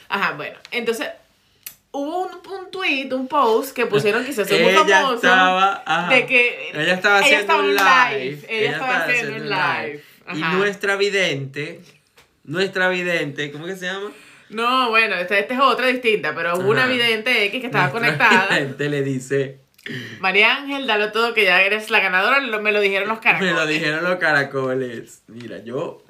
[0.08, 0.58] Ajá, bueno.
[0.72, 1.08] Entonces,
[1.92, 5.14] hubo un, un tweet, un post que pusieron que se hizo muy Ella famoso.
[5.16, 6.14] estaba, ajá.
[6.14, 8.46] de que ella estaba haciendo estaba un live.
[8.48, 10.02] Ella, estaba haciendo un live.
[10.34, 11.80] Y nuestra vidente,
[12.44, 14.10] nuestra vidente, ¿cómo que se llama?
[14.48, 18.18] No, bueno, esta, esta es otra distinta, pero hubo una vidente X que estaba Nuestra
[18.18, 18.58] conectada.
[18.58, 19.58] vidente le dice,
[20.20, 23.52] María Ángel, dalo todo que ya eres la ganadora, lo- me lo dijeron los caracoles.
[23.52, 25.22] me lo dijeron los caracoles.
[25.26, 26.02] Mira, yo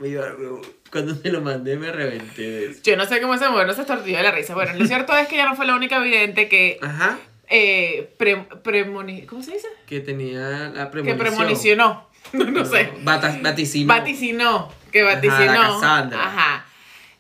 [0.91, 2.81] cuando me lo mandé me reventé de eso.
[2.85, 4.55] Yo no sé cómo se mueve, no se estornilló de la risa.
[4.55, 7.19] Bueno, lo cierto es que ella no fue la única vidente que Ajá.
[7.49, 9.69] eh, pre- premoni- ¿cómo se dice?
[9.87, 10.41] Que tenía
[10.75, 11.19] la Que premonición.
[11.19, 12.09] premonicionó.
[12.33, 12.91] No, no sé.
[13.03, 13.89] Bata- vaticinó.
[13.89, 14.73] Vaticinó.
[14.91, 15.45] Que Ajá, vaticinó.
[15.53, 16.25] la Cassandra.
[16.25, 16.67] Ajá.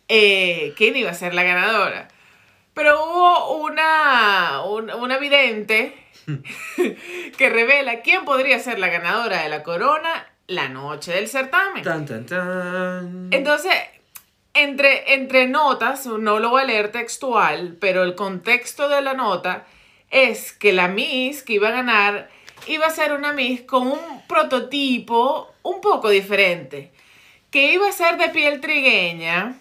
[0.08, 2.08] Eh, ¿Quién iba a ser la ganadora?
[2.74, 5.94] Pero hubo una, un- una vidente
[7.38, 11.82] que revela quién podría ser la ganadora de la corona la noche del certamen.
[11.82, 13.28] Tan, tan, tan.
[13.32, 13.74] Entonces,
[14.54, 19.66] entre, entre notas, no lo voy a leer textual, pero el contexto de la nota
[20.10, 22.28] es que la Miss que iba a ganar
[22.66, 26.92] iba a ser una Miss con un prototipo un poco diferente,
[27.50, 29.58] que iba a ser de piel trigueña.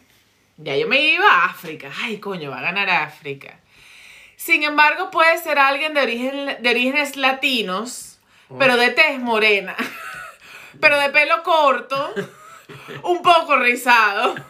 [0.58, 1.90] Ya yo me iba a África.
[2.04, 3.61] Ay, coño, va a ganar África.
[4.44, 8.08] Sin embargo, puede ser alguien de, origen, de orígenes latinos,
[8.50, 8.58] Oh.
[8.58, 9.76] pero de tez morena,
[10.82, 12.14] pero de pelo corto,
[13.04, 14.36] un poco rizado.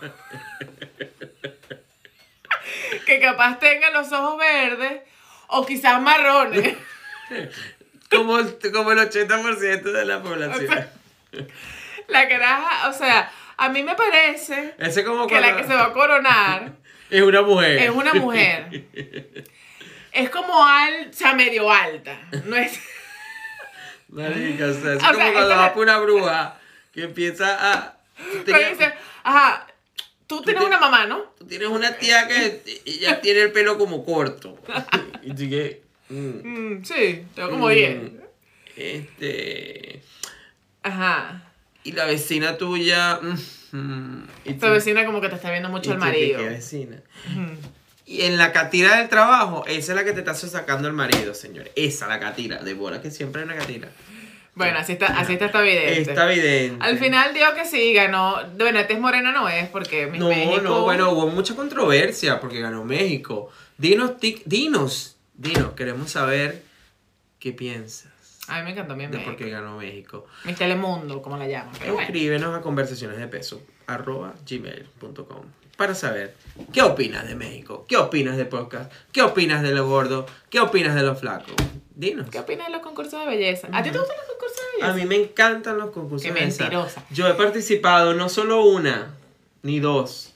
[3.06, 5.02] que capaz tenga los ojos verdes
[5.48, 6.76] o quizás marrones.
[8.10, 10.68] Como, el- como el 80% de la O población.
[10.68, 10.92] sea,
[12.10, 15.86] la caraja, o sea, a mí me parece Ese como que la que se va
[15.86, 16.74] a coronar
[17.10, 17.78] Es una mujer.
[17.84, 18.84] es una mujer.
[20.14, 22.20] Es como al, o sea, medio alta.
[22.46, 22.80] No es.
[24.10, 26.60] Marica, o sea, es O sea, como cuando esta vas por una bruja
[26.94, 27.98] que empieza a...
[28.46, 28.94] Tú dice,
[29.24, 29.68] ajá,
[30.28, 31.20] tú tienes te- una mamá, ¿no?
[31.38, 34.60] tú tienes una tía que ella tiene el pelo como corto.
[35.24, 35.82] Y tú que...
[36.10, 36.16] mm,
[36.78, 38.00] Mm, sí, tengo como mm, 10.
[38.76, 40.02] Este...
[40.84, 41.44] Ajá.
[41.84, 43.20] Y la vecina tuya...
[43.22, 46.40] mm, mm, Esta tú- vecina como que te está viendo mucho el marido.
[46.40, 46.98] ¿qué vecina?
[48.12, 51.34] Y en la catira del trabajo, esa es la que te está sacando el marido,
[51.34, 51.72] señor.
[51.76, 52.58] Esa, la catira.
[52.58, 53.90] De bola que siempre hay una catira.
[54.54, 56.02] Bueno, así está, así está esta vidente.
[56.02, 56.84] Está evidente.
[56.86, 58.36] Al final dio que sí, ganó.
[58.58, 60.60] Bueno, tez morena no es, porque Miss No, México.
[60.62, 63.50] no, bueno, hubo mucha controversia porque ganó México.
[63.78, 66.64] Dinos, tic- dinos, dinos, queremos saber
[67.40, 68.12] qué piensas
[68.50, 69.26] A mí me encantó mi de México.
[69.32, 70.28] por qué ganó México.
[70.44, 71.74] Miss Telemundo, como la llaman.
[71.80, 72.02] Bueno.
[72.02, 75.46] Escríbenos a conversaciones de peso arroba gmail.com
[75.82, 76.36] para saber
[76.72, 80.94] qué opinas de México, qué opinas del podcast, qué opinas de lo gordo, qué opinas
[80.94, 81.50] de lo flaco.
[81.96, 82.30] Dinos.
[82.30, 83.68] ¿Qué opinas de los concursos de belleza?
[83.72, 84.92] ¿A ti te gustan los concursos de belleza?
[84.92, 86.64] A mí me encantan los concursos Qué de belleza.
[86.66, 87.04] mentirosa.
[87.10, 89.16] Yo he participado no solo una,
[89.64, 90.36] ni dos,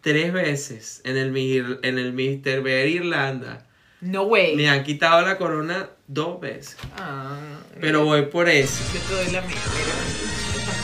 [0.00, 2.60] tres veces en el, en el Mr.
[2.60, 3.64] Bear Irlanda.
[4.00, 4.56] No way.
[4.56, 6.78] Me han quitado la corona dos veces.
[6.96, 7.38] Ah,
[7.80, 8.82] Pero voy por eso.
[8.92, 9.56] Yo te doy la mía.
[9.56, 9.94] Mira,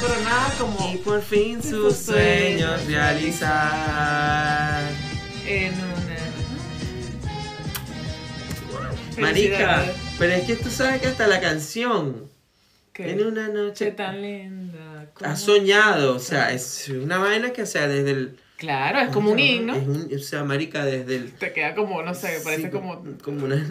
[0.01, 4.83] coronada como Y por fin Sus sueños realizar.
[5.47, 6.17] en una.
[9.19, 9.85] Marica,
[10.19, 12.29] pero es que tú sabes que hasta la canción
[12.93, 13.11] ¿Qué?
[13.13, 15.07] en una noche Qué tan linda.
[15.23, 19.33] has soñado, o sea, es una vaina que, o sea, desde el Claro, es como
[19.33, 19.75] un himno.
[20.15, 21.33] O sea, marica, desde el...
[21.33, 23.05] Te queda como, no sé, parece sí, como...
[23.23, 23.63] Como una...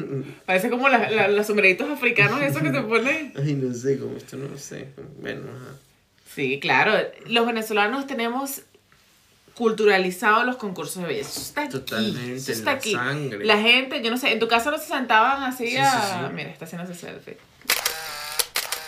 [0.45, 3.33] Parece como la- la- los sombreritos africanos, esos que se ponen.
[3.35, 4.89] Ay, no sé, como esto no lo sé.
[5.19, 5.75] Bueno, ajá.
[6.35, 6.93] Sí, claro.
[7.27, 8.61] Los venezolanos tenemos
[9.55, 11.29] culturalizados los concursos de belleza.
[11.29, 11.71] Eso está aquí.
[11.71, 12.91] Totalmente, eso en está la aquí.
[12.93, 13.45] sangre.
[13.45, 15.89] La gente, yo no sé, en tu casa no se sentaban así Sí, a...
[15.89, 16.33] sí, sí.
[16.33, 17.37] Mira, está haciendo ese selfie.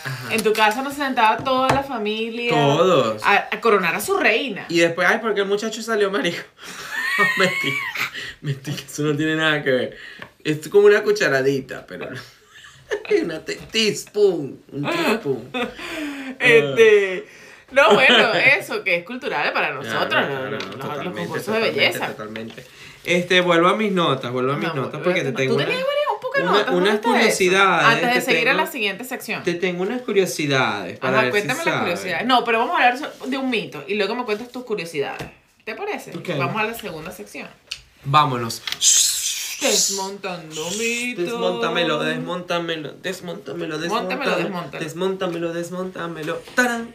[0.03, 0.33] Ajá.
[0.33, 2.51] En tu casa no se sentaba toda la familia.
[2.51, 3.23] Todos.
[3.23, 4.65] A, a coronar a su reina.
[4.69, 6.37] Y después, ay, porque el muchacho salió marico.
[7.37, 7.75] mentira,
[8.41, 9.97] mentira, eso no tiene nada que ver.
[10.43, 12.19] Es como una cucharadita, pero no.
[13.23, 15.49] Una te- teaspoon, un teaspoon.
[16.39, 17.25] Este.
[17.71, 21.53] No, bueno, eso que es cultural para nosotros, Claro, los- los, no, los totalmente, concursos
[21.53, 22.07] de belleza.
[22.07, 22.63] Totalmente.
[23.03, 25.65] Este, vuelvo a mis notas, vuelvo a mis No, notas porque te tú tengo una-
[25.65, 28.53] tenías varias, un poco de una- notas, ¿dónde unas curiosidades, Antes de te seguir a
[28.53, 29.43] la siguiente sección.
[29.43, 31.79] te tengo unas curiosidades para Ajá, ver si cuéntame las sabes.
[31.81, 32.27] curiosidades.
[32.27, 35.27] No, pero vamos a hablar de un mito y luego me cuentas tus curiosidades.
[35.65, 36.11] ¿Te parece?
[36.37, 37.47] Vamos a la segunda sección.
[38.05, 38.61] Vámonos.
[39.61, 41.25] Desmontando mitos.
[41.25, 44.83] Desmontamelo, desmontamelo, desmontamelo, desmontamelo, desmóntalo.
[44.83, 46.35] desmontamelo, desmontamelo.
[46.55, 46.93] ¡Tarán!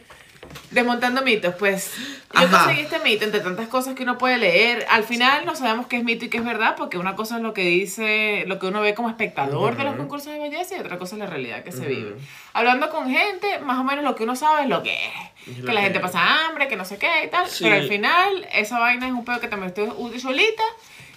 [0.71, 2.65] Desmontando mitos, pues yo Ajá.
[2.65, 4.85] conseguí este mito entre tantas cosas que uno puede leer.
[4.89, 7.41] Al final no sabemos qué es mito y qué es verdad, porque una cosa es
[7.43, 10.79] lo que dice, lo que uno ve como espectador de los concursos de belleza y
[10.79, 11.87] otra cosa es la realidad que se Ujú.
[11.87, 12.15] vive.
[12.53, 15.47] Hablando con gente, más o menos lo que uno sabe es lo que es.
[15.47, 16.01] Es Que lo la que gente es.
[16.03, 17.47] pasa hambre, que no sé qué y tal.
[17.49, 17.63] Sí.
[17.63, 20.63] Pero al final, esa vaina es un pedo que metes tú solita,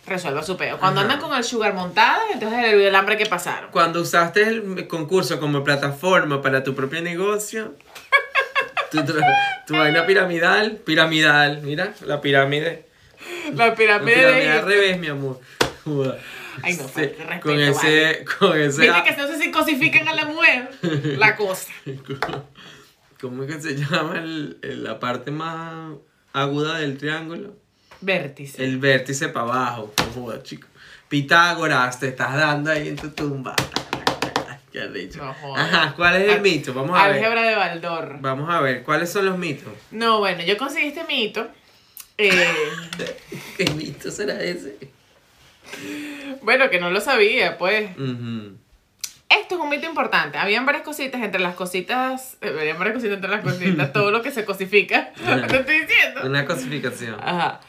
[0.07, 0.79] resuelva su pedo.
[0.79, 1.13] Cuando Ajá.
[1.13, 3.71] andan con el sugar montado, entonces el, el hambre que pasaron.
[3.71, 7.75] Cuando usaste el concurso como plataforma para tu propio negocio,
[8.91, 9.15] tu, tu,
[9.67, 12.87] tu vaina piramidal, piramidal, mira, la pirámide.
[13.55, 14.63] La La pirámide pirámide al de...
[14.75, 15.41] revés, mi amor.
[16.63, 20.09] Ay, no, Sí, de respeto, con ese, con ese, Viste que no sé si cosifican
[20.09, 20.71] a la mujer,
[21.19, 21.71] la cosa.
[23.21, 25.95] ¿cómo es que se llama el- el- la parte más
[26.33, 27.57] aguda del triángulo?
[28.07, 28.65] Vértice.
[28.65, 29.93] El vértice para abajo.
[30.15, 30.69] No chico.
[31.09, 33.55] Pitágoras, te estás dando ahí en tu tumba.
[34.73, 35.11] Qué.
[35.17, 35.73] No jodas.
[35.75, 36.73] Ajá, ¿cuál es el Al- mito?
[36.73, 37.17] Vamos a ver.
[37.17, 38.19] Álgebra de Baldor.
[38.21, 39.73] Vamos a ver, ¿cuáles son los mitos?
[39.91, 41.49] No, bueno, yo conseguí este mito.
[42.19, 42.47] eh,
[43.57, 44.77] ¿Qué mito será ese?
[46.43, 47.91] bueno, que no lo sabía, pues.
[47.97, 48.57] Ujú.
[49.29, 50.39] Esto es un mito importante.
[50.39, 52.37] Habían varias cositas, entre las cositas.
[52.41, 55.11] eh, habían varias cositas entre las cositas, todo lo que se cosifica.
[55.15, 56.21] Te estoy diciendo.
[56.25, 57.17] Una cosificación.
[57.21, 57.61] Ajá.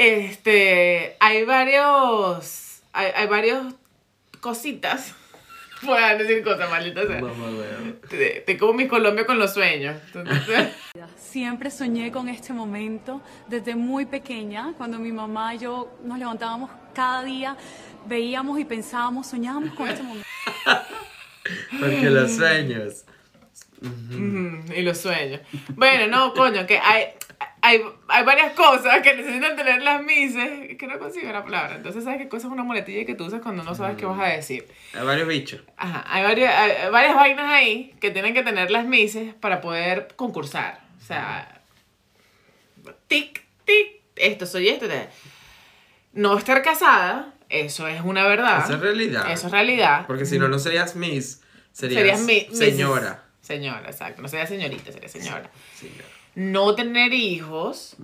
[0.00, 1.16] Este.
[1.20, 2.82] Hay varios.
[2.92, 3.74] Hay, hay varios
[4.40, 5.14] cositas.
[5.84, 7.20] Puedan decir cosas, maldita sea.
[7.20, 8.00] Mamá, weón.
[8.08, 10.00] Te, te como mi Colombia con los sueños.
[10.14, 10.68] Entonces,
[11.16, 16.70] Siempre soñé con este momento desde muy pequeña, cuando mi mamá y yo nos levantábamos
[16.94, 17.56] cada día,
[18.06, 20.26] veíamos y pensábamos, soñábamos con este momento.
[21.78, 23.04] Porque los sueños.
[24.74, 25.40] Y los sueños.
[25.76, 27.04] Bueno, no, coño, que hay,
[27.62, 31.76] hay, hay varias cosas que necesitan tener las mises, que no consigo la palabra.
[31.76, 34.20] Entonces, ¿sabes qué cosa es una muletilla que tú usas cuando no sabes qué vas
[34.20, 34.66] a decir?
[34.94, 35.62] Hay varios bichos.
[35.76, 40.08] Ajá, hay varias, hay varias vainas ahí que tienen que tener las mises para poder
[40.16, 40.80] concursar.
[41.00, 41.60] O sea,
[43.08, 44.86] tic, tic, esto soy esto.
[46.12, 48.64] No estar casada, eso es una verdad.
[48.64, 49.30] Eso es realidad.
[49.30, 50.06] Eso es realidad.
[50.06, 51.42] Porque si no, no serías Miss.
[51.72, 53.24] Serías, Serías mi- señora.
[53.40, 54.20] Señora, exacto.
[54.22, 55.50] No sería señorita, sería señora.
[55.74, 56.04] Señora.
[56.34, 57.96] No tener hijos.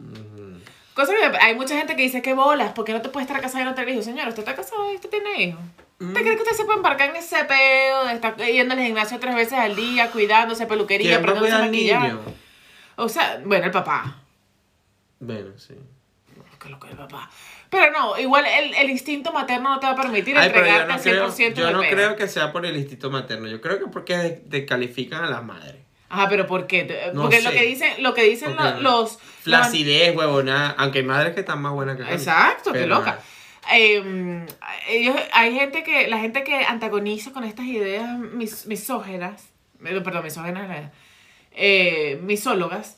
[0.95, 3.63] Cosa que hay mucha gente que dice que bolas, porque no te puedes estar casada
[3.63, 4.05] y no tener hijos.
[4.07, 5.61] Señora, usted está casado y usted tiene hijos.
[6.01, 9.19] ¿Usted cree que usted se puede embarcar en ese pedo de estar yendo al gimnasio
[9.19, 12.25] tres veces al día, cuidándose, peluquería, ¿Quién va a aprendiéndose a cuidar al maquillar?
[12.25, 12.35] niño?
[12.97, 14.23] O sea, bueno, el papá.
[15.21, 15.75] Bueno, sí.
[16.59, 17.31] Que lo que el papá.
[17.71, 20.95] Pero no, igual el, el instinto materno no te va a permitir Ay, entregarte no
[20.95, 21.01] al
[21.33, 21.91] 100% creo, yo no pedo.
[21.91, 23.47] creo que sea por el instinto materno.
[23.49, 25.77] Yo creo que porque de- descalifican a las madres.
[26.09, 26.85] Ajá, pero ¿por qué?
[26.85, 27.57] Te- No Porque lo sé.
[27.59, 29.19] que dicen, lo que dicen Porque lo- los...
[29.43, 30.75] Flacidez, huevona.
[30.79, 32.17] Aunque hay madres que están más buenas que gente.
[32.19, 33.19] Exacto, qué Pero, loca.
[33.73, 34.47] Eh,
[34.89, 39.49] ellos, hay gente que, la gente que antagoniza con estas ideas mis, misógenas,
[39.85, 40.91] eh, perdón, misógenas, eh,
[41.53, 42.95] eh, misólogas,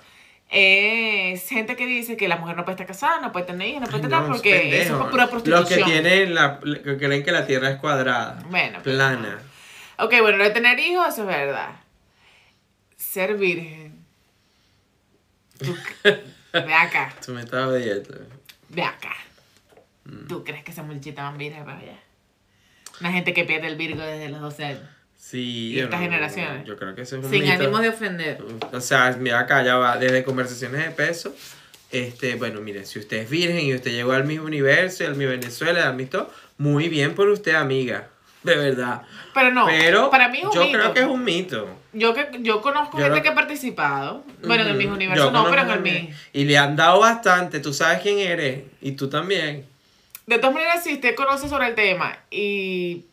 [0.51, 3.83] es gente que dice que la mujer no puede estar casada, no puede tener hijos,
[3.83, 5.05] no puede tener no, porque eso pendejo.
[5.05, 5.61] es pura prostitución.
[5.61, 8.39] Los que tienen la, que creen que la tierra es cuadrada.
[8.51, 9.39] Bueno, pues, Plana.
[9.99, 11.71] Ok, bueno, no tener hijos, eso es verdad.
[12.99, 14.05] Ser virgen.
[15.59, 15.77] Tú-
[16.53, 18.15] ve acá, Tú me estabas dieta.
[18.69, 19.15] ve acá.
[20.05, 20.27] Mm.
[20.27, 21.99] ¿Tú crees que esa muchachita van virgen para allá?
[23.01, 24.83] Una gente que pierde el virgo desde los 12 años.
[25.17, 25.73] Sí.
[25.75, 26.67] ¿Y estas no- generaciones?
[26.67, 27.55] Yo creo que eso es un Sin mito.
[27.55, 28.43] ánimos de ofender.
[28.73, 31.35] O sea, mira acá ya va, desde conversaciones de peso.
[31.91, 35.25] Este, bueno, mire, si usted es virgen y usted llegó al mismo universo, al mi
[35.25, 38.09] Venezuela, al mismo todo, muy bien por usted, amiga.
[38.49, 39.03] De verdad.
[39.35, 40.79] Pero no, Pero para mí es un yo mito.
[40.79, 41.69] creo que es un mito.
[41.93, 44.25] Yo, que, yo conozco Yo gente que ha participado.
[44.45, 44.79] Bueno, en el Ujú.
[44.79, 45.91] mismo Yo universo no, pero en el gente.
[46.03, 46.17] mismo.
[46.33, 48.65] Y le han dado bastante, tú sabes quién eres.
[48.81, 49.67] Y tú también.
[50.27, 53.05] De todas maneras, si usted conoce sobre el tema y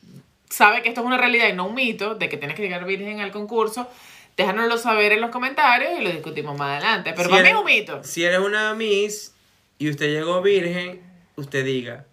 [0.49, 2.83] sabe que esto es una realidad y no un mito, de que tienes que llegar
[2.85, 3.89] virgen al concurso,
[4.35, 7.13] déjanoslo saber en los comentarios y lo discutimos más adelante.
[7.15, 8.03] Pero Si para mí es eres- un mito.
[8.03, 9.33] Si eres una Miss
[9.79, 11.01] y usted llegó virgen,
[11.37, 12.05] usted diga.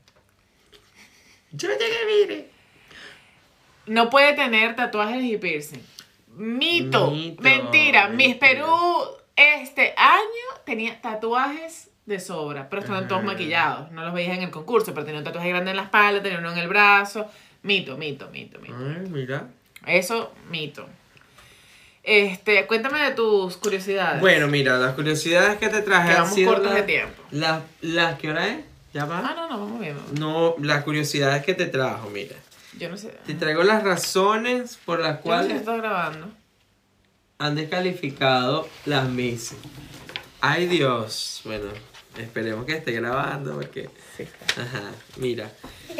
[1.50, 2.46] Yo llegué virgen.
[3.87, 5.83] No puede tener tatuajes y piercing.
[6.37, 7.11] Mito.
[7.11, 8.09] Mito, Mentira.
[8.09, 8.39] Miss mentira.
[8.39, 8.66] Perú
[9.37, 13.91] este año tenía tatuajes de sobra, pero estaban todos maquillados.
[13.93, 16.39] No los veías en el concurso, pero tenía un tatuaje grande en la espalda, tenía
[16.39, 17.26] uno en el brazo.
[17.62, 18.74] Mito, mito, mito, mito.
[18.76, 19.49] Ay, mira.
[19.87, 20.87] Eso, mito.
[22.03, 24.20] Este, cuéntame de tus curiosidades.
[24.20, 27.22] Bueno, mira, las curiosidades que te traje Que han vamos sido cortos de tiempo.
[27.30, 28.64] Las, las, ¿qué hora es?
[28.93, 29.18] ¿Ya va?
[29.20, 29.97] Ah, no, no, vamos bien.
[29.97, 30.18] vamos.
[30.18, 32.35] No, las curiosidades que te trajo, mira.
[32.78, 33.08] Yo no sé.
[33.26, 36.28] Te traigo las razones por las Yo no sé si cuales estás grabando.
[37.38, 39.54] han descalificado las Miss.
[40.40, 41.66] Ay Dios, bueno,
[42.18, 43.88] esperemos que esté grabando porque...
[44.16, 44.24] Sí.
[44.60, 45.50] Ajá, mira.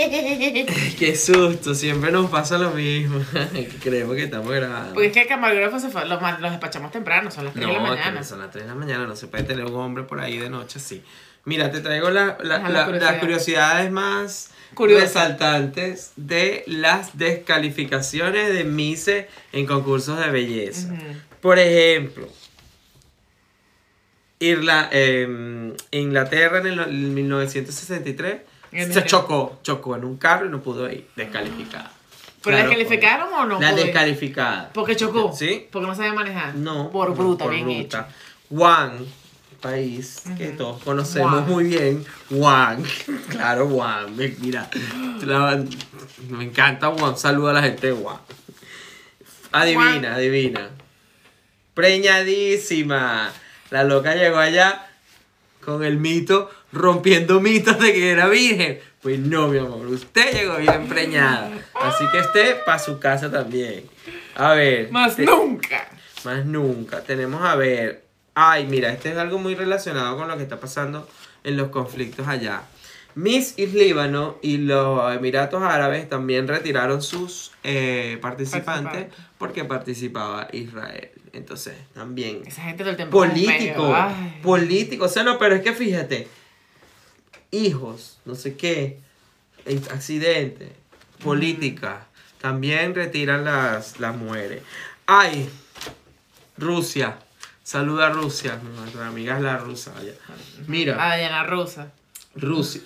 [0.99, 3.21] Qué susto, siempre nos pasa lo mismo.
[3.83, 4.95] creemos que estamos grabando.
[4.95, 7.73] Porque es que el camarógrafo se fue, los, los despachamos temprano, son las 3 de
[7.73, 8.11] la No, mañana.
[8.13, 10.39] no son las 3 de la mañana, no se puede tener un hombre por ahí
[10.39, 11.03] de noche así.
[11.45, 15.09] Mira, te traigo la- la- Ajá, la las curiosidades más Curiosas.
[15.15, 20.89] resaltantes de las descalificaciones de Mise en concursos de belleza.
[21.41, 22.29] Por ejemplo,
[24.41, 28.41] Irla, em, Inglaterra en el no- en 1963
[28.73, 31.93] En se chocó, chocó en un carro y no pudo ir, descalificada.
[32.43, 33.61] ¿Pero Claro, descalificaron o no?
[33.61, 34.71] La Porque- descalificada.
[34.73, 35.33] Porque chocó.
[35.33, 35.69] Sí.
[35.71, 36.55] Porque no sabía manejar.
[36.57, 36.91] No.
[36.91, 37.81] Por bruta, por bien bruta.
[38.01, 38.07] hecho.
[38.49, 38.99] Juan,
[39.63, 42.05] país que todos conocemos muy bien.
[42.29, 42.83] Juan.
[43.31, 44.15] Claro, Juan.
[44.17, 44.69] Me- Mira,
[45.25, 45.65] la-
[46.29, 47.17] me encanta Juan.
[47.17, 48.19] Saluda a la gente de Juan.
[49.53, 50.71] Adivina, adivina.
[51.75, 53.31] Preñadísima.
[53.71, 54.87] La loca llegó allá
[55.65, 58.81] con el mito, rompiendo mitos de que era virgen.
[59.01, 61.51] Pues no, mi amor, usted llegó bien preñada.
[61.75, 63.85] Así que esté para su casa también.
[64.37, 64.91] A ver.
[64.91, 65.89] Más te- nunca.
[66.25, 67.03] más nunca.
[67.03, 68.02] Tenemos a ver.
[68.35, 71.09] Ay, mira, este es algo muy relacionado con lo que está pasando
[71.45, 72.63] en los conflictos allá.
[73.15, 81.11] Miss y Líbano y los Emiratos Árabes también retiraron sus eh, participantes porque participaba Israel.
[81.35, 83.19] Entonces, también Esa gente todo el tiempo.
[83.19, 86.29] con político, medio, político, o sea, no, pero es que fíjate,
[87.51, 88.99] hijos, no sé qué,
[89.67, 90.73] eh, accidente,
[91.23, 92.07] política,
[92.41, 94.63] también retiran las, las mujeres.
[95.07, 95.49] Ay,
[96.59, 97.19] Rusia,
[97.63, 100.13] saluda a Rusia, nuestra amiga es la rusa, vaya.
[100.67, 101.93] Mira, Ah, Diana Rusa.
[102.35, 102.83] Rusia.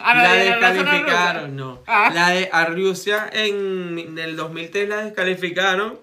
[0.00, 0.44] Ah, la rusa.
[0.44, 1.82] descalificaron, no.
[1.86, 2.10] Ah.
[2.12, 5.98] La de a Rusia en, en el 2003 la descalificaron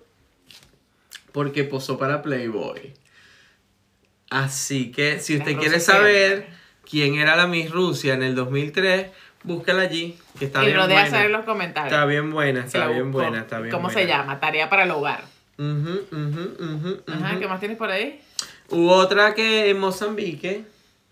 [1.33, 2.93] porque posó para Playboy.
[4.29, 6.47] Así que si usted quiere saber
[6.89, 9.07] quién era la Miss Rusia en el 2003,
[9.43, 11.09] búscala allí, que está y bien lo deja buena.
[11.11, 11.91] saber en los comentarios.
[11.93, 13.99] Está bien buena, está bien buena, está bien ¿Cómo buena.
[13.99, 14.39] se llama?
[14.39, 15.23] Tarea para el hogar.
[15.59, 17.39] Ujú, ujú, ujú, Ajá, ujú.
[17.41, 18.21] ¿qué más tienes por ahí?
[18.69, 20.63] Hubo otra que en Mozambique,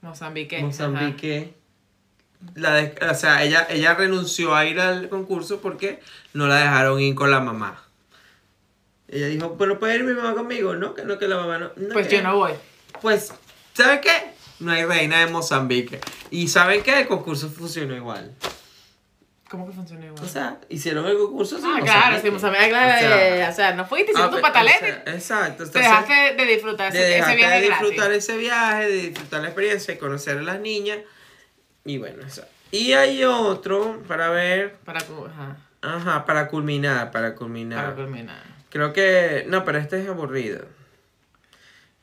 [0.01, 0.61] Mozambique.
[0.61, 1.53] Mozambique.
[2.55, 5.99] La de- o sea, ella, ella renunció a ir al concurso porque
[6.33, 7.83] no la dejaron ir con la mamá.
[9.09, 11.65] Ella dijo, pero puede ir mi mamá conmigo, no, que no, que la mamá no.
[11.65, 11.73] Ajá.
[11.77, 12.53] no, Pues que- yo no voy.
[13.01, 13.33] Pues,
[13.73, 14.31] ¿saben qué?
[14.59, 15.99] No hay reina de Mozambique.
[16.31, 17.01] Y ¿saben qué?
[17.01, 18.33] El concurso funcionó igual.
[19.49, 20.23] ¿Cómo que funciona igual?
[20.23, 22.67] O sea, hicieron el concurso ah, claro, sí, Mozambique.
[22.69, 24.91] claro, O sea, o sea, no fuiste, hiciste ah, tu pe- patalete.
[24.91, 25.69] o sea, exacto.
[25.69, 28.17] Te dejaste de disfrutar de ese, ese dejarte viaje de disfrutar gratis.
[28.17, 30.99] ese viaje, de disfrutar la experiencia, de conocer a las niñas.
[31.85, 32.43] Y bueno, eso.
[32.71, 37.81] Y hay otro para ver, Para, ajá, ajá, para culminar, para culminar.
[37.85, 38.43] para culminar.
[38.69, 40.65] Creo que, no, pero este es aburrido.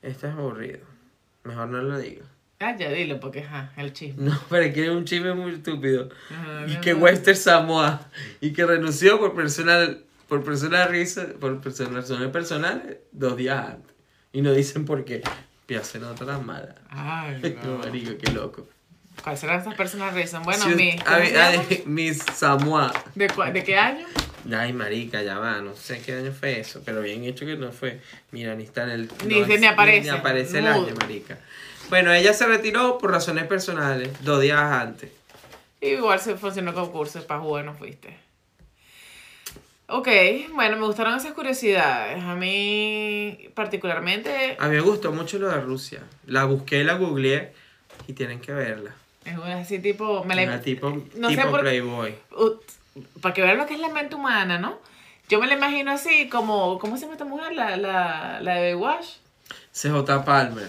[0.00, 0.80] Este es aburrido.
[1.42, 2.24] Mejor no lo digo.
[2.60, 4.30] Ah, ya dilo, porque ajá, el chisme.
[4.30, 6.08] No, pero es que es un chisme muy estúpido.
[6.30, 6.94] Ajá, Y que.
[6.94, 8.08] Wester Samoa
[8.40, 13.94] y que renunció por personal, por personal risa, por personal, razones personales dos días antes.
[14.32, 15.22] Y no dicen por qué.
[15.68, 16.74] Y hacen otras malas.
[16.90, 18.68] Ay, No, marico, qué loco.
[19.22, 20.42] ¿Cuáles serán esas personas reason?
[20.42, 20.96] Bueno, Si mi.
[20.96, 22.92] us- ¿cómo a- se a- Samoa.
[23.14, 24.06] ¿De, ¿De qué año?
[24.54, 27.72] Ay, marica, ya va, no sé qué año fue eso, pero bien hecho que no
[27.72, 28.00] fue.
[28.32, 29.10] Mira, ni está en el...
[29.26, 30.02] Ni- no ni aparece.
[30.02, 31.38] Ni aparece el año, marica.
[31.90, 35.10] Bueno, ella se retiró por razones personales, dos días antes.
[35.80, 38.16] Igual se funcionó concurso, para jugar no fuiste.
[39.86, 40.08] Ok,
[40.54, 42.22] bueno, me gustaron esas curiosidades.
[42.24, 46.00] A mí, particularmente, A mí me gustó mucho lo de Rusia.
[46.26, 47.52] La busqué, la googleé
[48.06, 48.94] y tienen que verla.
[49.26, 50.24] Es una así tipo...
[50.24, 52.14] Me la, Una tipo, no sé tipo por- Playboy.
[52.32, 52.52] Uh,
[53.20, 54.78] para que vean lo que es la mente humana, ¿no?
[55.28, 57.52] Yo me la imagino así como, ¿cómo se llama esta mujer?
[57.52, 59.06] La, la, la de Baywatch.
[59.72, 60.68] CJ Palmer.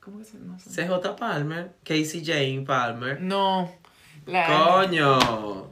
[0.00, 0.86] ¿Cómo que se no sé.
[0.86, 1.72] CJ Palmer.
[1.84, 3.20] Casey Jane Palmer.
[3.20, 3.70] No.
[4.26, 5.68] La, Coño.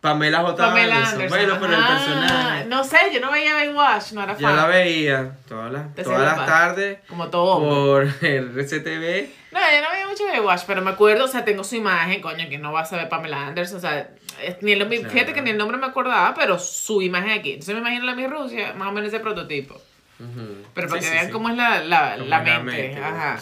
[0.00, 0.56] Pamela J.
[0.56, 1.14] Pamela Anderson.
[1.22, 1.38] Anderson.
[1.38, 2.64] Bueno, pero el personaje.
[2.66, 4.42] No sé, yo no veía Baywatch, no era fan.
[4.42, 7.54] Yo la veía todas las, todas las la tardes Como todo.
[7.56, 8.12] hombre.
[8.12, 9.28] por el RCTV.
[9.52, 12.48] No, yo no veía mucho Baywatch, pero me acuerdo, o sea, tengo su imagen, coño,
[12.48, 14.10] que no vas a ver Pamela Anderson, o sea,
[14.42, 15.10] es- ni el, Claro.
[15.10, 17.52] fíjate que ni el nombre me acordaba, pero su imagen aquí.
[17.54, 19.80] Entonces me imagino la mi Rusia, más o menos ese prototipo.
[20.18, 21.32] Pero para Sí, que sí, vean sí.
[21.32, 22.96] cómo es la, la, Cómo la mente.
[22.96, 23.38] Ajá.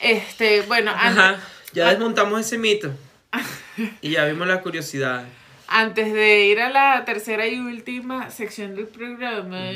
[0.00, 1.40] Este, bueno, antes, Ajá.
[1.72, 2.92] Ya desmontamos ese mito.
[4.02, 5.24] Y ya vimos la curiosidad.
[5.68, 9.70] antes de ir a la tercera y última sección del programa,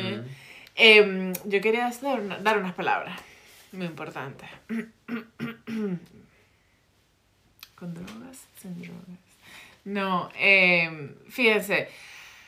[0.75, 3.19] em, yo quería dar, una- dar unas palabras
[3.73, 4.49] muy importantes.
[7.77, 8.45] ¿Con drogas?
[8.61, 9.19] Sin drogas.
[9.85, 11.89] No, em, fíjense,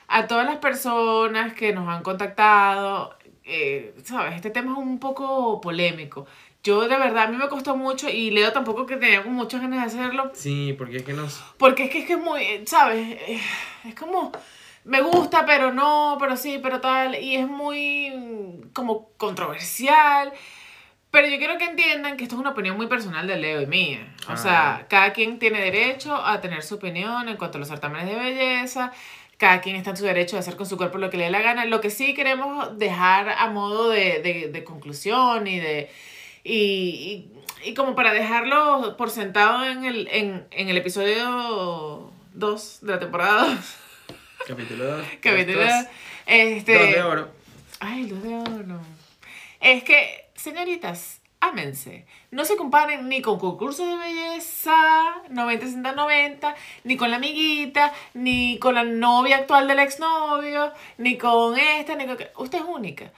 [0.09, 3.16] a todas las personas que nos han contactado,
[3.47, 6.27] eh, sabes, este tema es un poco polémico.
[6.63, 9.81] Yo de verdad, a mí me costó mucho y Leo tampoco que tenía muchas ganas
[9.93, 11.41] de hacerlo, Sí, porque es que nos.
[11.59, 13.07] porque es que es, que es muy, ¿sabes?
[13.29, 13.41] Eh,
[13.89, 14.33] Es como,
[14.85, 17.15] me gusta, pero no, pero sí, pero tal.
[17.23, 20.33] Y es muy mm, como controversial.
[21.13, 23.67] Pero yo quiero que entiendan que esto es una opinión muy personal de Leo y
[23.67, 24.13] mía.
[24.29, 24.37] O Ah.
[24.37, 28.17] sea, cada quien tiene derecho a tener su opinión en cuanto a los certámenes de
[28.17, 28.93] belleza.
[29.39, 31.31] Cada quien está en su derecho de hacer con su cuerpo lo que le dé
[31.31, 31.65] la gana.
[31.65, 35.91] Lo que sí queremos dejar a modo de, de, de conclusión y de...
[36.43, 37.29] Y,
[37.65, 42.93] y, y como para dejarlo por sentado en el, en, en el episodio 2 de
[42.93, 43.77] la temporada 2.
[44.47, 45.07] Capítulo 2.
[45.21, 45.63] Capítulo
[46.27, 47.29] este, Dos de oro.
[47.81, 48.81] Ay, el dos de oro.
[49.61, 52.07] Es que, señoritas, ámense.
[52.31, 54.75] No se comparen ni con concursos de belleza
[55.31, 61.17] 90, 60, 90, ni con la amiguita, ni con la novia actual del exnovio, ni
[61.19, 62.19] con esta, ni con...
[62.37, 63.13] Usted es única.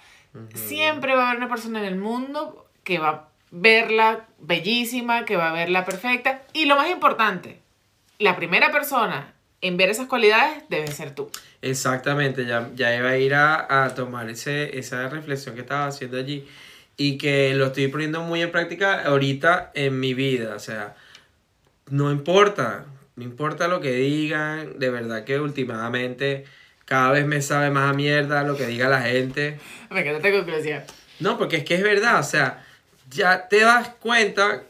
[0.54, 5.36] Siempre va a haber una persona en el mundo que va a verla bellísima, que
[5.36, 6.42] va a verla perfecta.
[6.52, 7.60] Y lo más importante,
[8.18, 11.30] la primera persona en ver esas cualidades debe ser tú.
[11.62, 16.18] Exactamente, ya, ya iba a ir a, a tomar ese, esa reflexión que estaba haciendo
[16.18, 16.46] allí
[16.98, 20.54] y que lo estoy poniendo muy en práctica ahorita en mi vida.
[20.54, 20.96] O sea,
[21.88, 22.84] no importa,
[23.16, 26.44] no importa lo que digan, de verdad que últimamente
[26.84, 29.58] cada vez me sabe más a mierda lo que diga la gente.
[29.90, 30.82] Me encanta esta conclusión.
[31.20, 32.64] No, porque es que es verdad, o sea,
[33.10, 34.64] ya te das cuenta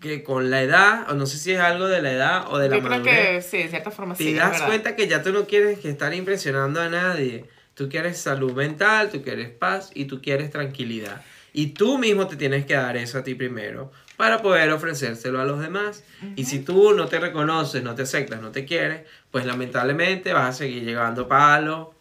[0.00, 2.68] que con la edad, o no sé si es algo de la edad o de
[2.68, 4.30] la Yo creo madurez, que sí, de cierta forma te sí.
[4.30, 7.44] es das cuenta que ya tú no quieres que estar impresionando a nadie.
[7.74, 11.22] Tú quieres salud mental, tú quieres paz y tú quieres tranquilidad.
[11.52, 15.44] Y tú mismo te tienes que dar eso a ti primero para poder ofrecérselo a
[15.44, 16.04] los demás.
[16.36, 20.48] Y si tú no te reconoces, no te aceptas, no te quieres, pues lamentablemente vas
[20.48, 21.94] a seguir llegando palo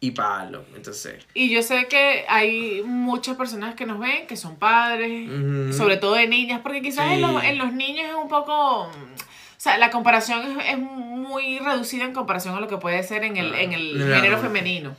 [0.00, 0.64] y palo.
[0.74, 5.30] Entonces, Y yo sé que hay muchas personas que nos ven que son padres,
[5.76, 8.82] sobre todo de niñas, porque quizás en, los, en los niños es un poco...
[8.82, 13.24] O sea, la comparación es, es muy reducida en comparación a lo que puede ser
[13.24, 14.96] en el, en el género femenino.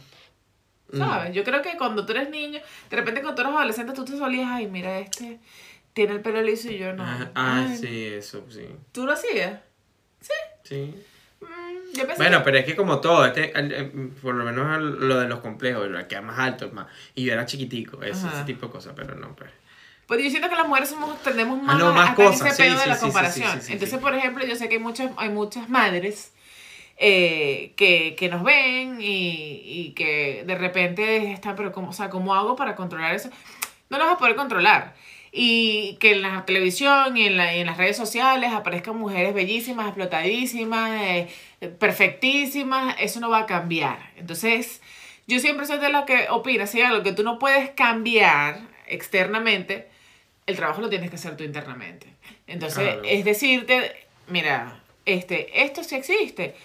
[0.91, 1.33] Mm, ¿Sabes?
[1.33, 4.17] Yo creo que cuando tú eres niño, de repente cuando tú eres adolescente, tú te
[4.17, 5.39] solías, ay, mira, este
[5.93, 7.03] tiene el pelo liso y yo no.
[7.03, 8.67] ah, ah, sí, eso, sí.
[8.91, 9.59] ¿Tú lo hacías?
[10.63, 10.93] Sí.
[11.41, 14.45] Mm, yo pensé Bueno, que- pero es que como todo, este, el- el- por lo
[14.45, 17.45] menos el- lo de los complejos, el que era más alto, más, y yo era
[17.45, 19.49] chiquitico, ese, tipo de cosas, pero no, pues.
[20.07, 22.73] Pues yo siento que las mujeres somos, tendemos más, Ah, no, más cosas, ese pedo
[22.73, 23.51] sí, de sí, la sí, sí, comparación.
[23.53, 24.01] sí, sí, sí, Entonces, sí.
[24.03, 26.31] por ejemplo, yo sé que hay muchas, hay muchas madres
[27.03, 32.09] eh, que, que nos ven y, y que de repente están, pero ¿cómo, o sea,
[32.11, 33.29] ¿cómo hago para controlar eso?
[33.89, 34.93] No lo vas a poder controlar.
[35.33, 39.33] Y que en la televisión y en, la- y en las redes sociales aparezcan mujeres
[39.33, 41.27] bellísimas, explotadísimas, eh,
[41.79, 43.97] perfectísimas, eso no va a cambiar.
[44.17, 44.81] Entonces,
[45.27, 49.87] yo siempre soy de la que opina, si algo que tú no puedes cambiar externamente,
[50.47, 52.07] el trabajo lo tienes que hacer tú internamente.
[52.47, 53.01] Entonces, Claro.
[53.05, 53.93] es decirte,
[54.27, 56.55] mira, este, esto sí existe,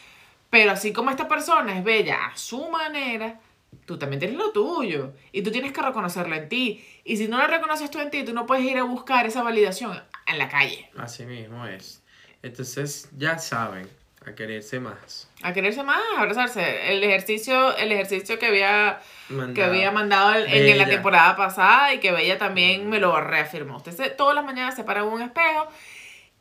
[0.51, 3.41] pero así como esta persona es bella a su manera,
[3.85, 6.85] tú también tienes lo tuyo y tú tienes que reconocerlo en ti.
[7.05, 9.43] Y si no lo reconoces tú en ti, tú no puedes ir a buscar esa
[9.43, 10.89] validación en la calle.
[10.99, 12.03] Así mismo es.
[12.43, 13.89] Entonces, ya saben,
[14.25, 15.29] a quererse más.
[15.43, 16.93] A quererse más, a abrazarse.
[16.93, 19.69] El ejercicio, el ejercicio que había que Mandado.
[19.71, 23.77] había mandado en, en la temporada pasada y que Bella también me lo reafirmó.
[23.79, 25.69] Usted se- todas las mañanas se para en un espejo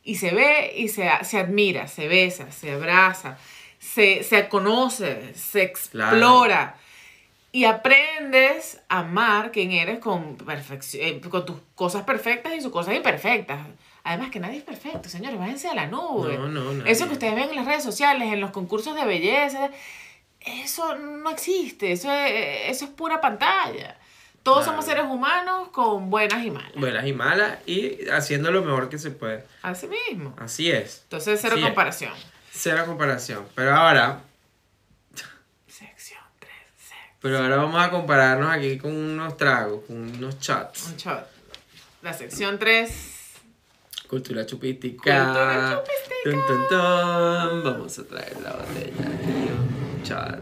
[0.04, 3.38] y se ve y se, se admira, se besa, se abraza,
[3.78, 6.76] se, se conoce, se explora.
[7.52, 12.70] Y aprendes a amar quién eres con, perfección, eh, con tus cosas perfectas y sus
[12.70, 13.60] cosas imperfectas.
[14.04, 16.36] Además que nadie es perfecto, señores, váyanse a la nube.
[16.36, 16.92] No, no, nadie.
[16.92, 19.70] Eso que ustedes ven en las redes sociales, en los concursos de belleza,
[20.40, 23.96] eso no existe, eso es, eso es pura pantalla.
[24.42, 24.72] Todos Claro.
[24.72, 26.72] somos seres humanos con buenas y malas.
[26.76, 29.44] Buenas y malas y haciendo lo mejor que se puede.
[29.62, 30.34] Así mismo.
[30.38, 31.00] Así es.
[31.04, 31.68] Entonces, cero Sí es.
[32.66, 33.46] Cero comparación.
[33.54, 34.22] Pero ahora,
[35.68, 36.50] Sección 3,
[37.20, 40.88] pero ahora vamos a compararnos aquí con unos tragos, con unos chats.
[40.88, 41.28] un shot.
[42.02, 43.34] La sección 3.
[44.08, 45.26] Cultura chupística.
[45.26, 46.14] Cultura chupística.
[46.24, 47.62] Tun, tun, tun.
[47.62, 49.48] Vamos a traer la botella aquí.
[49.94, 50.40] Un chat.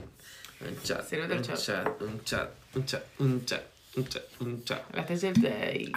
[0.62, 1.06] Un chat.
[1.06, 1.58] Sírvete el un shot.
[1.58, 2.00] chat.
[2.00, 2.50] Un chat.
[2.74, 3.02] Un chat.
[3.18, 3.62] Un chat.
[3.96, 4.22] Un chat.
[4.40, 5.06] Un chat.
[5.06, 5.92] Tercera day.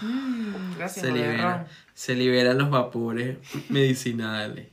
[0.00, 4.68] Mm, gracias, Se, libera, se liberan los vapores medicinales.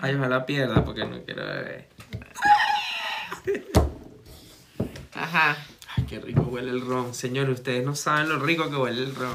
[0.00, 1.88] Ay, ojalá pierda porque no quiero beber.
[5.14, 5.56] Ajá.
[5.96, 7.14] Ay, qué rico huele el ron.
[7.14, 9.34] Señores, ustedes no saben lo rico que huele el ron.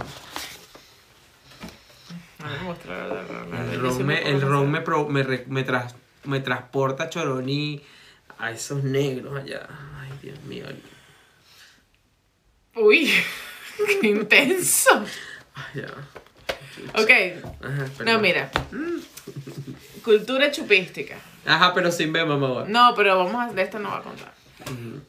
[3.72, 7.82] El ron me, el ron me, pro- me, re- me, tras- me transporta a Choroní
[8.38, 9.68] a esos negros allá.
[10.00, 10.66] Ay, Dios mío.
[12.76, 13.12] Uy,
[14.02, 15.06] qué intenso.
[15.74, 15.88] Ya.
[16.96, 17.10] Ok,
[17.64, 18.50] Ajá, no, mira.
[20.04, 21.16] Cultura chupística.
[21.46, 22.66] Ajá, pero sin ver, mamá.
[22.68, 24.34] No, pero vamos a, de esto no va a contar.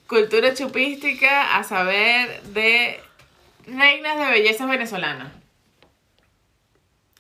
[0.07, 3.01] Cultura chupística a saber de
[3.67, 5.33] reinas de belleza venezolanas.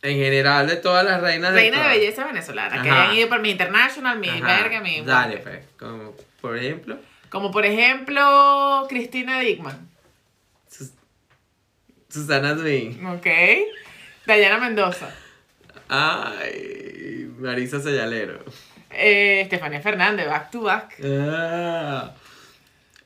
[0.02, 1.96] En general, de todas las reinas Reinas de todas.
[1.96, 5.00] belleza venezolanas, que hayan ido por mi International, mi Ajá, verga, mi...
[5.02, 5.64] Dale, pues.
[5.78, 6.98] Como, por ejemplo,
[7.30, 9.88] Como por ejemplo, Cristina Dickman.
[12.12, 13.04] Sus- Susana Duin.
[13.06, 13.26] Ok.
[14.26, 15.08] Dayana Mendoza.
[15.88, 18.44] Ay, Marisa Sayalero.
[18.90, 20.94] Eh, Estefanía Fernández, back to back.
[21.04, 22.12] Ah,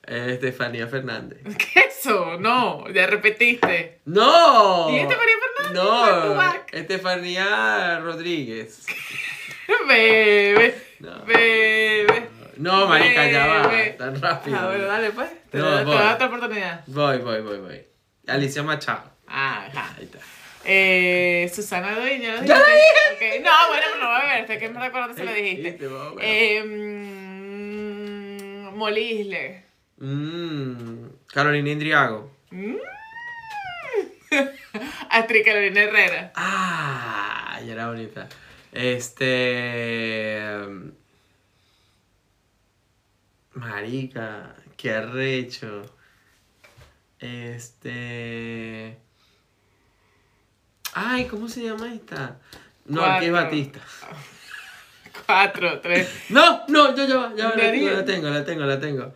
[0.07, 1.39] Estefanía Fernández.
[1.59, 2.39] ¿Qué es eso?
[2.39, 4.01] No, ya repetiste.
[4.05, 4.91] ¡No!
[4.91, 5.83] ¿Y Estefanía Fernández?
[5.83, 6.69] Back to No, back.
[6.75, 8.87] Estefanía Rodríguez.
[9.89, 10.75] Bebe.
[11.01, 11.25] No.
[11.25, 12.29] Bebe.
[12.59, 13.71] No, marica, ya va.
[13.99, 14.57] Tan rápido.
[14.59, 15.29] Ah, bueno, dale pues.
[15.51, 15.93] Te, No, doy- te voy.
[15.95, 16.85] voy a dar otra oportunidad.
[16.87, 17.83] Voy, voy, voy, voy.
[18.27, 19.11] Alicia Machado.
[19.27, 19.95] Ah, ajá.
[19.99, 20.19] Ahí está.
[20.65, 22.33] Eh, Susana Dueño.
[22.41, 23.39] ¿lo ¡Ya dijiste?
[23.39, 24.59] Ok, No, bueno, pero no voy a ver.
[24.59, 25.79] Que me recuerdo se lo dijiste.
[26.21, 29.65] Eh, mm, Molisle.
[29.99, 32.31] Mm, Carolina Indriago.
[32.51, 32.77] Mm.
[35.11, 36.33] Astrid Carolina Herrera.
[36.35, 38.29] Ah, ya era bonita.
[38.73, 40.41] Este.
[43.55, 45.96] Marica, qué arrecho.
[47.19, 48.97] Este.
[50.95, 52.39] Ay, ¿cómo se llama esta?
[52.87, 53.33] No, que es.
[53.33, 53.81] Batista.
[55.27, 56.09] Cuatro, tres.
[56.29, 59.15] No, no, yo ya, ya la tengo, la tengo, la tengo.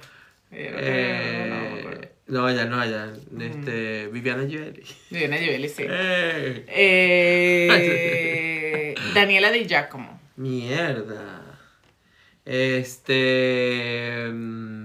[0.50, 3.12] Eh, no, no, no, Eh, ya no, ya.
[3.38, 4.82] Este, Viviana Givelli.
[5.10, 5.84] Viviana Givelli, sí.
[5.86, 6.64] Eh,
[7.72, 10.20] Eh, Daniela Di Giacomo.
[10.36, 11.42] Mierda.
[12.44, 14.26] Este.
[14.32, 14.79] mm,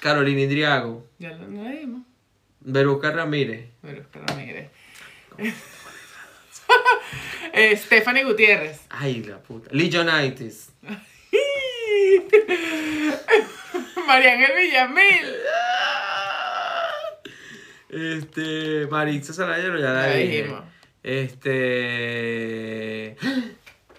[0.00, 1.06] Carolina Indriago.
[1.18, 2.02] Ya lo no la dimos.
[2.60, 3.66] Veruca Ramírez.
[3.82, 4.70] Espera, mire.
[7.52, 8.80] Eh, Stephanie Gutiérrez.
[8.90, 9.68] Ay, la puta.
[9.72, 10.70] Legionitis.
[14.06, 15.34] María Ángel Villamil.
[17.88, 18.86] Este.
[18.88, 20.36] Maritza Salayero, ya la dije.
[20.42, 20.62] dijimos.
[21.02, 22.36] Este.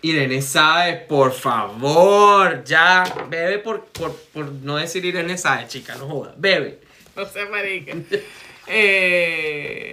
[0.04, 3.04] Irene Sáez, por favor, ya.
[3.30, 6.34] Bebe por, por, por no decir Irene Sáez, chica, no joda.
[6.38, 6.80] Bebe.
[7.16, 7.94] No sé, marica.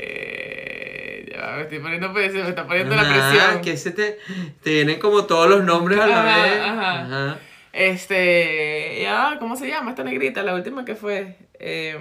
[0.00, 3.60] Eh, ya me estoy poniendo presión, me está poniendo la presión.
[3.62, 4.18] que se te,
[4.62, 6.60] te vienen como todos los nombres a la Ajá, vez.
[6.60, 7.00] ajá.
[7.00, 7.38] Ajá.
[7.72, 10.42] Este, ya, ¿cómo se llama esta negrita?
[10.42, 11.36] La última que fue.
[11.58, 11.96] Eh,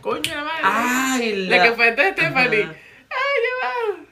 [0.00, 0.60] coño, la madre.
[0.62, 1.62] Ay, la...
[1.62, 2.62] que fue de Stephanie.
[2.64, 4.05] Ay, ya va.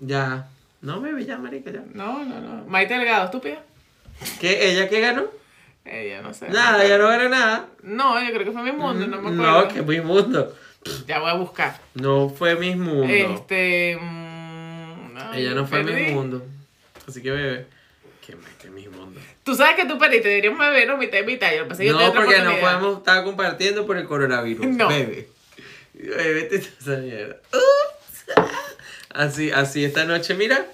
[0.00, 0.48] Ya.
[0.80, 1.82] No, bebe ya, marica, ya.
[1.92, 2.64] No, no, no.
[2.66, 3.62] Maite Delgado, estúpida.
[4.40, 4.70] ¿Qué?
[4.70, 5.24] ¿Ella qué ganó?
[5.84, 6.48] Ella, no sé.
[6.48, 7.68] Nada, ella no ganó nada.
[7.82, 9.62] No, yo creo que fue mi mundo, no me acuerdo.
[9.62, 10.54] No, que Miss Mundo.
[11.06, 11.78] Ya voy a buscar.
[11.94, 13.12] No fue Miss Mundo.
[13.12, 13.98] Este.
[14.00, 15.82] mm, ay, Ella no fue.
[15.82, 16.42] Miss Mundo.
[17.06, 17.66] Así que bebe.
[18.26, 19.20] Que mete Miss Mundo.
[19.42, 21.52] Tú sabes que tú perdiste, deberíamos beber mitad y mitad.
[21.54, 24.66] Yo pensé que yo No, porque no podemos estar compartiendo por el coronavirus.
[24.76, 24.88] No.
[24.88, 25.28] Bebe.
[25.94, 27.36] Bebete esa mierda.
[27.52, 28.24] Ups.
[29.10, 30.66] Así, así esta noche, mira.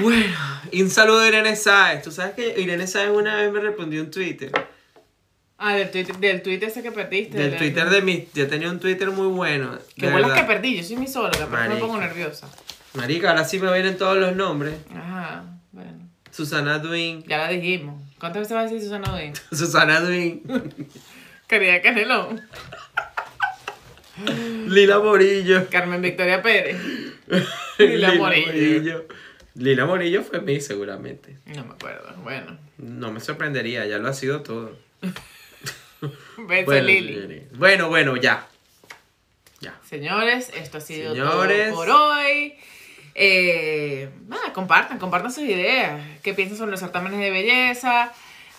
[0.00, 0.34] Bueno,
[0.72, 2.02] y un saludo a Irene Sáez.
[2.02, 4.50] Tú sabes que Irene Sáez una vez me respondió en Twitter.
[5.58, 7.36] Ah, del Twitter, del Twitter ese que perdiste.
[7.36, 8.28] Del Twitter de mi.
[8.32, 9.76] Yo tenía un Twitter muy bueno.
[9.96, 10.34] Que verdad.
[10.34, 12.48] que perdí, yo soy mi solo, que aparte me pongo nerviosa.
[12.94, 14.74] Marica, ahora sí me vienen todos los nombres.
[14.94, 16.08] Ajá, bueno.
[16.30, 17.24] Susana Duin.
[17.26, 18.00] Ya la dijimos.
[18.18, 19.32] ¿Cuántas veces va a decir Susana Odín?
[19.52, 20.42] Susana Duin,
[21.46, 22.40] Caridad Canelón.
[24.66, 25.66] Lila Morillo.
[25.70, 26.76] Carmen Victoria Pérez.
[27.78, 29.06] Lila Morillo.
[29.54, 31.36] Lila Morillo fue mí, seguramente.
[31.46, 32.14] No me acuerdo.
[32.22, 32.58] Bueno.
[32.78, 34.76] No me sorprendería, ya lo ha sido todo.
[36.36, 37.42] Beso, Bueno, Lili.
[37.54, 38.46] bueno, bueno, ya.
[39.60, 39.76] Ya.
[39.88, 41.70] Señores, esto ha sido Señores.
[41.70, 42.54] todo por hoy.
[43.16, 46.00] Eh, nada, compartan, compartan sus ideas.
[46.22, 48.12] ¿Qué piensan sobre los certámenes de belleza?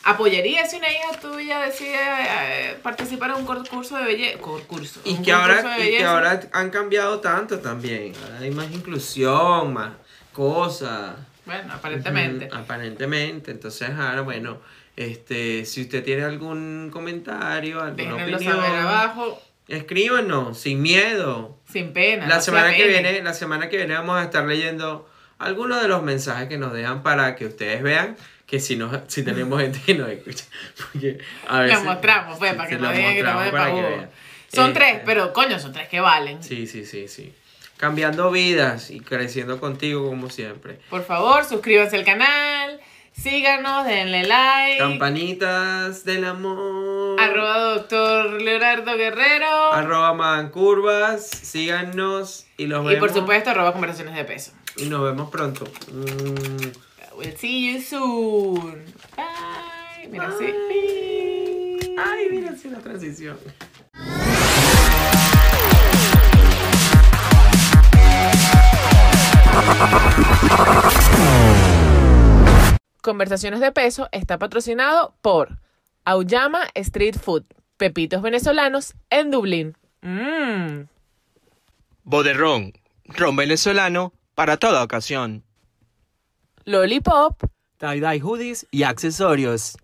[0.03, 4.39] ¿Apoyarías si una hija tuya decide eh, participar en un concurso de belleza?
[4.39, 5.01] Concurso.
[5.03, 8.13] Y que, ahora, y que ahora han cambiado tanto también.
[8.23, 9.91] Ahora hay más inclusión, más
[10.31, 11.15] cosas.
[11.45, 12.49] Bueno, aparentemente.
[12.51, 13.51] Aparentemente.
[13.51, 14.59] Entonces, ahora, bueno,
[14.95, 21.57] este, si usted tiene algún comentario, alguna Déjenlo opinión, saber abajo, escríbanos, sin miedo.
[21.71, 22.27] sin pena.
[22.27, 25.87] La no semana que viene, la semana que viene vamos a estar leyendo algunos de
[25.87, 28.17] los mensajes que nos dejan para que ustedes vean
[28.49, 30.45] que si nos, si tenemos gente que nos escucha.
[30.77, 33.65] Porque a veces, Los mostramos, pues, para que no digan que no mostramos de para
[33.65, 33.95] que pago.
[33.97, 34.09] vean.
[34.53, 36.41] Son Este, tres, pero coño, son tres que valen.
[36.43, 37.33] Sí, sí, sí, sí.
[37.77, 40.79] Cambiando vidas y creciendo contigo como siempre.
[40.89, 42.79] Por favor, suscríbanse al canal,
[43.13, 44.79] síganos, denle like.
[44.79, 47.19] Campanitas del amor.
[47.21, 49.71] Arroba doctor Leonardo Guerrero.
[49.71, 51.29] Arroba Mancurvas.
[51.29, 52.99] Síganos y los y vemos.
[52.99, 54.51] por supuesto, arroba conversaciones de peso.
[54.77, 55.65] Y nos vemos pronto.
[55.91, 56.88] Mm.
[57.19, 58.85] We'll see you soon.
[59.17, 60.07] Bye.
[60.09, 60.45] Mira, sí.
[61.97, 63.37] Ay, mira, sí, la transición.
[73.01, 75.59] Conversaciones de peso está patrocinado por
[76.05, 77.43] Auyama Street Food,
[77.75, 79.75] pepitos venezolanos en Dublín.
[80.03, 80.83] Mmm.
[82.05, 82.71] Boderrón,
[83.03, 85.43] ron venezolano para toda ocasión.
[86.69, 87.47] Lollipop.
[87.79, 89.75] Tie-dye hoodies y accesorios.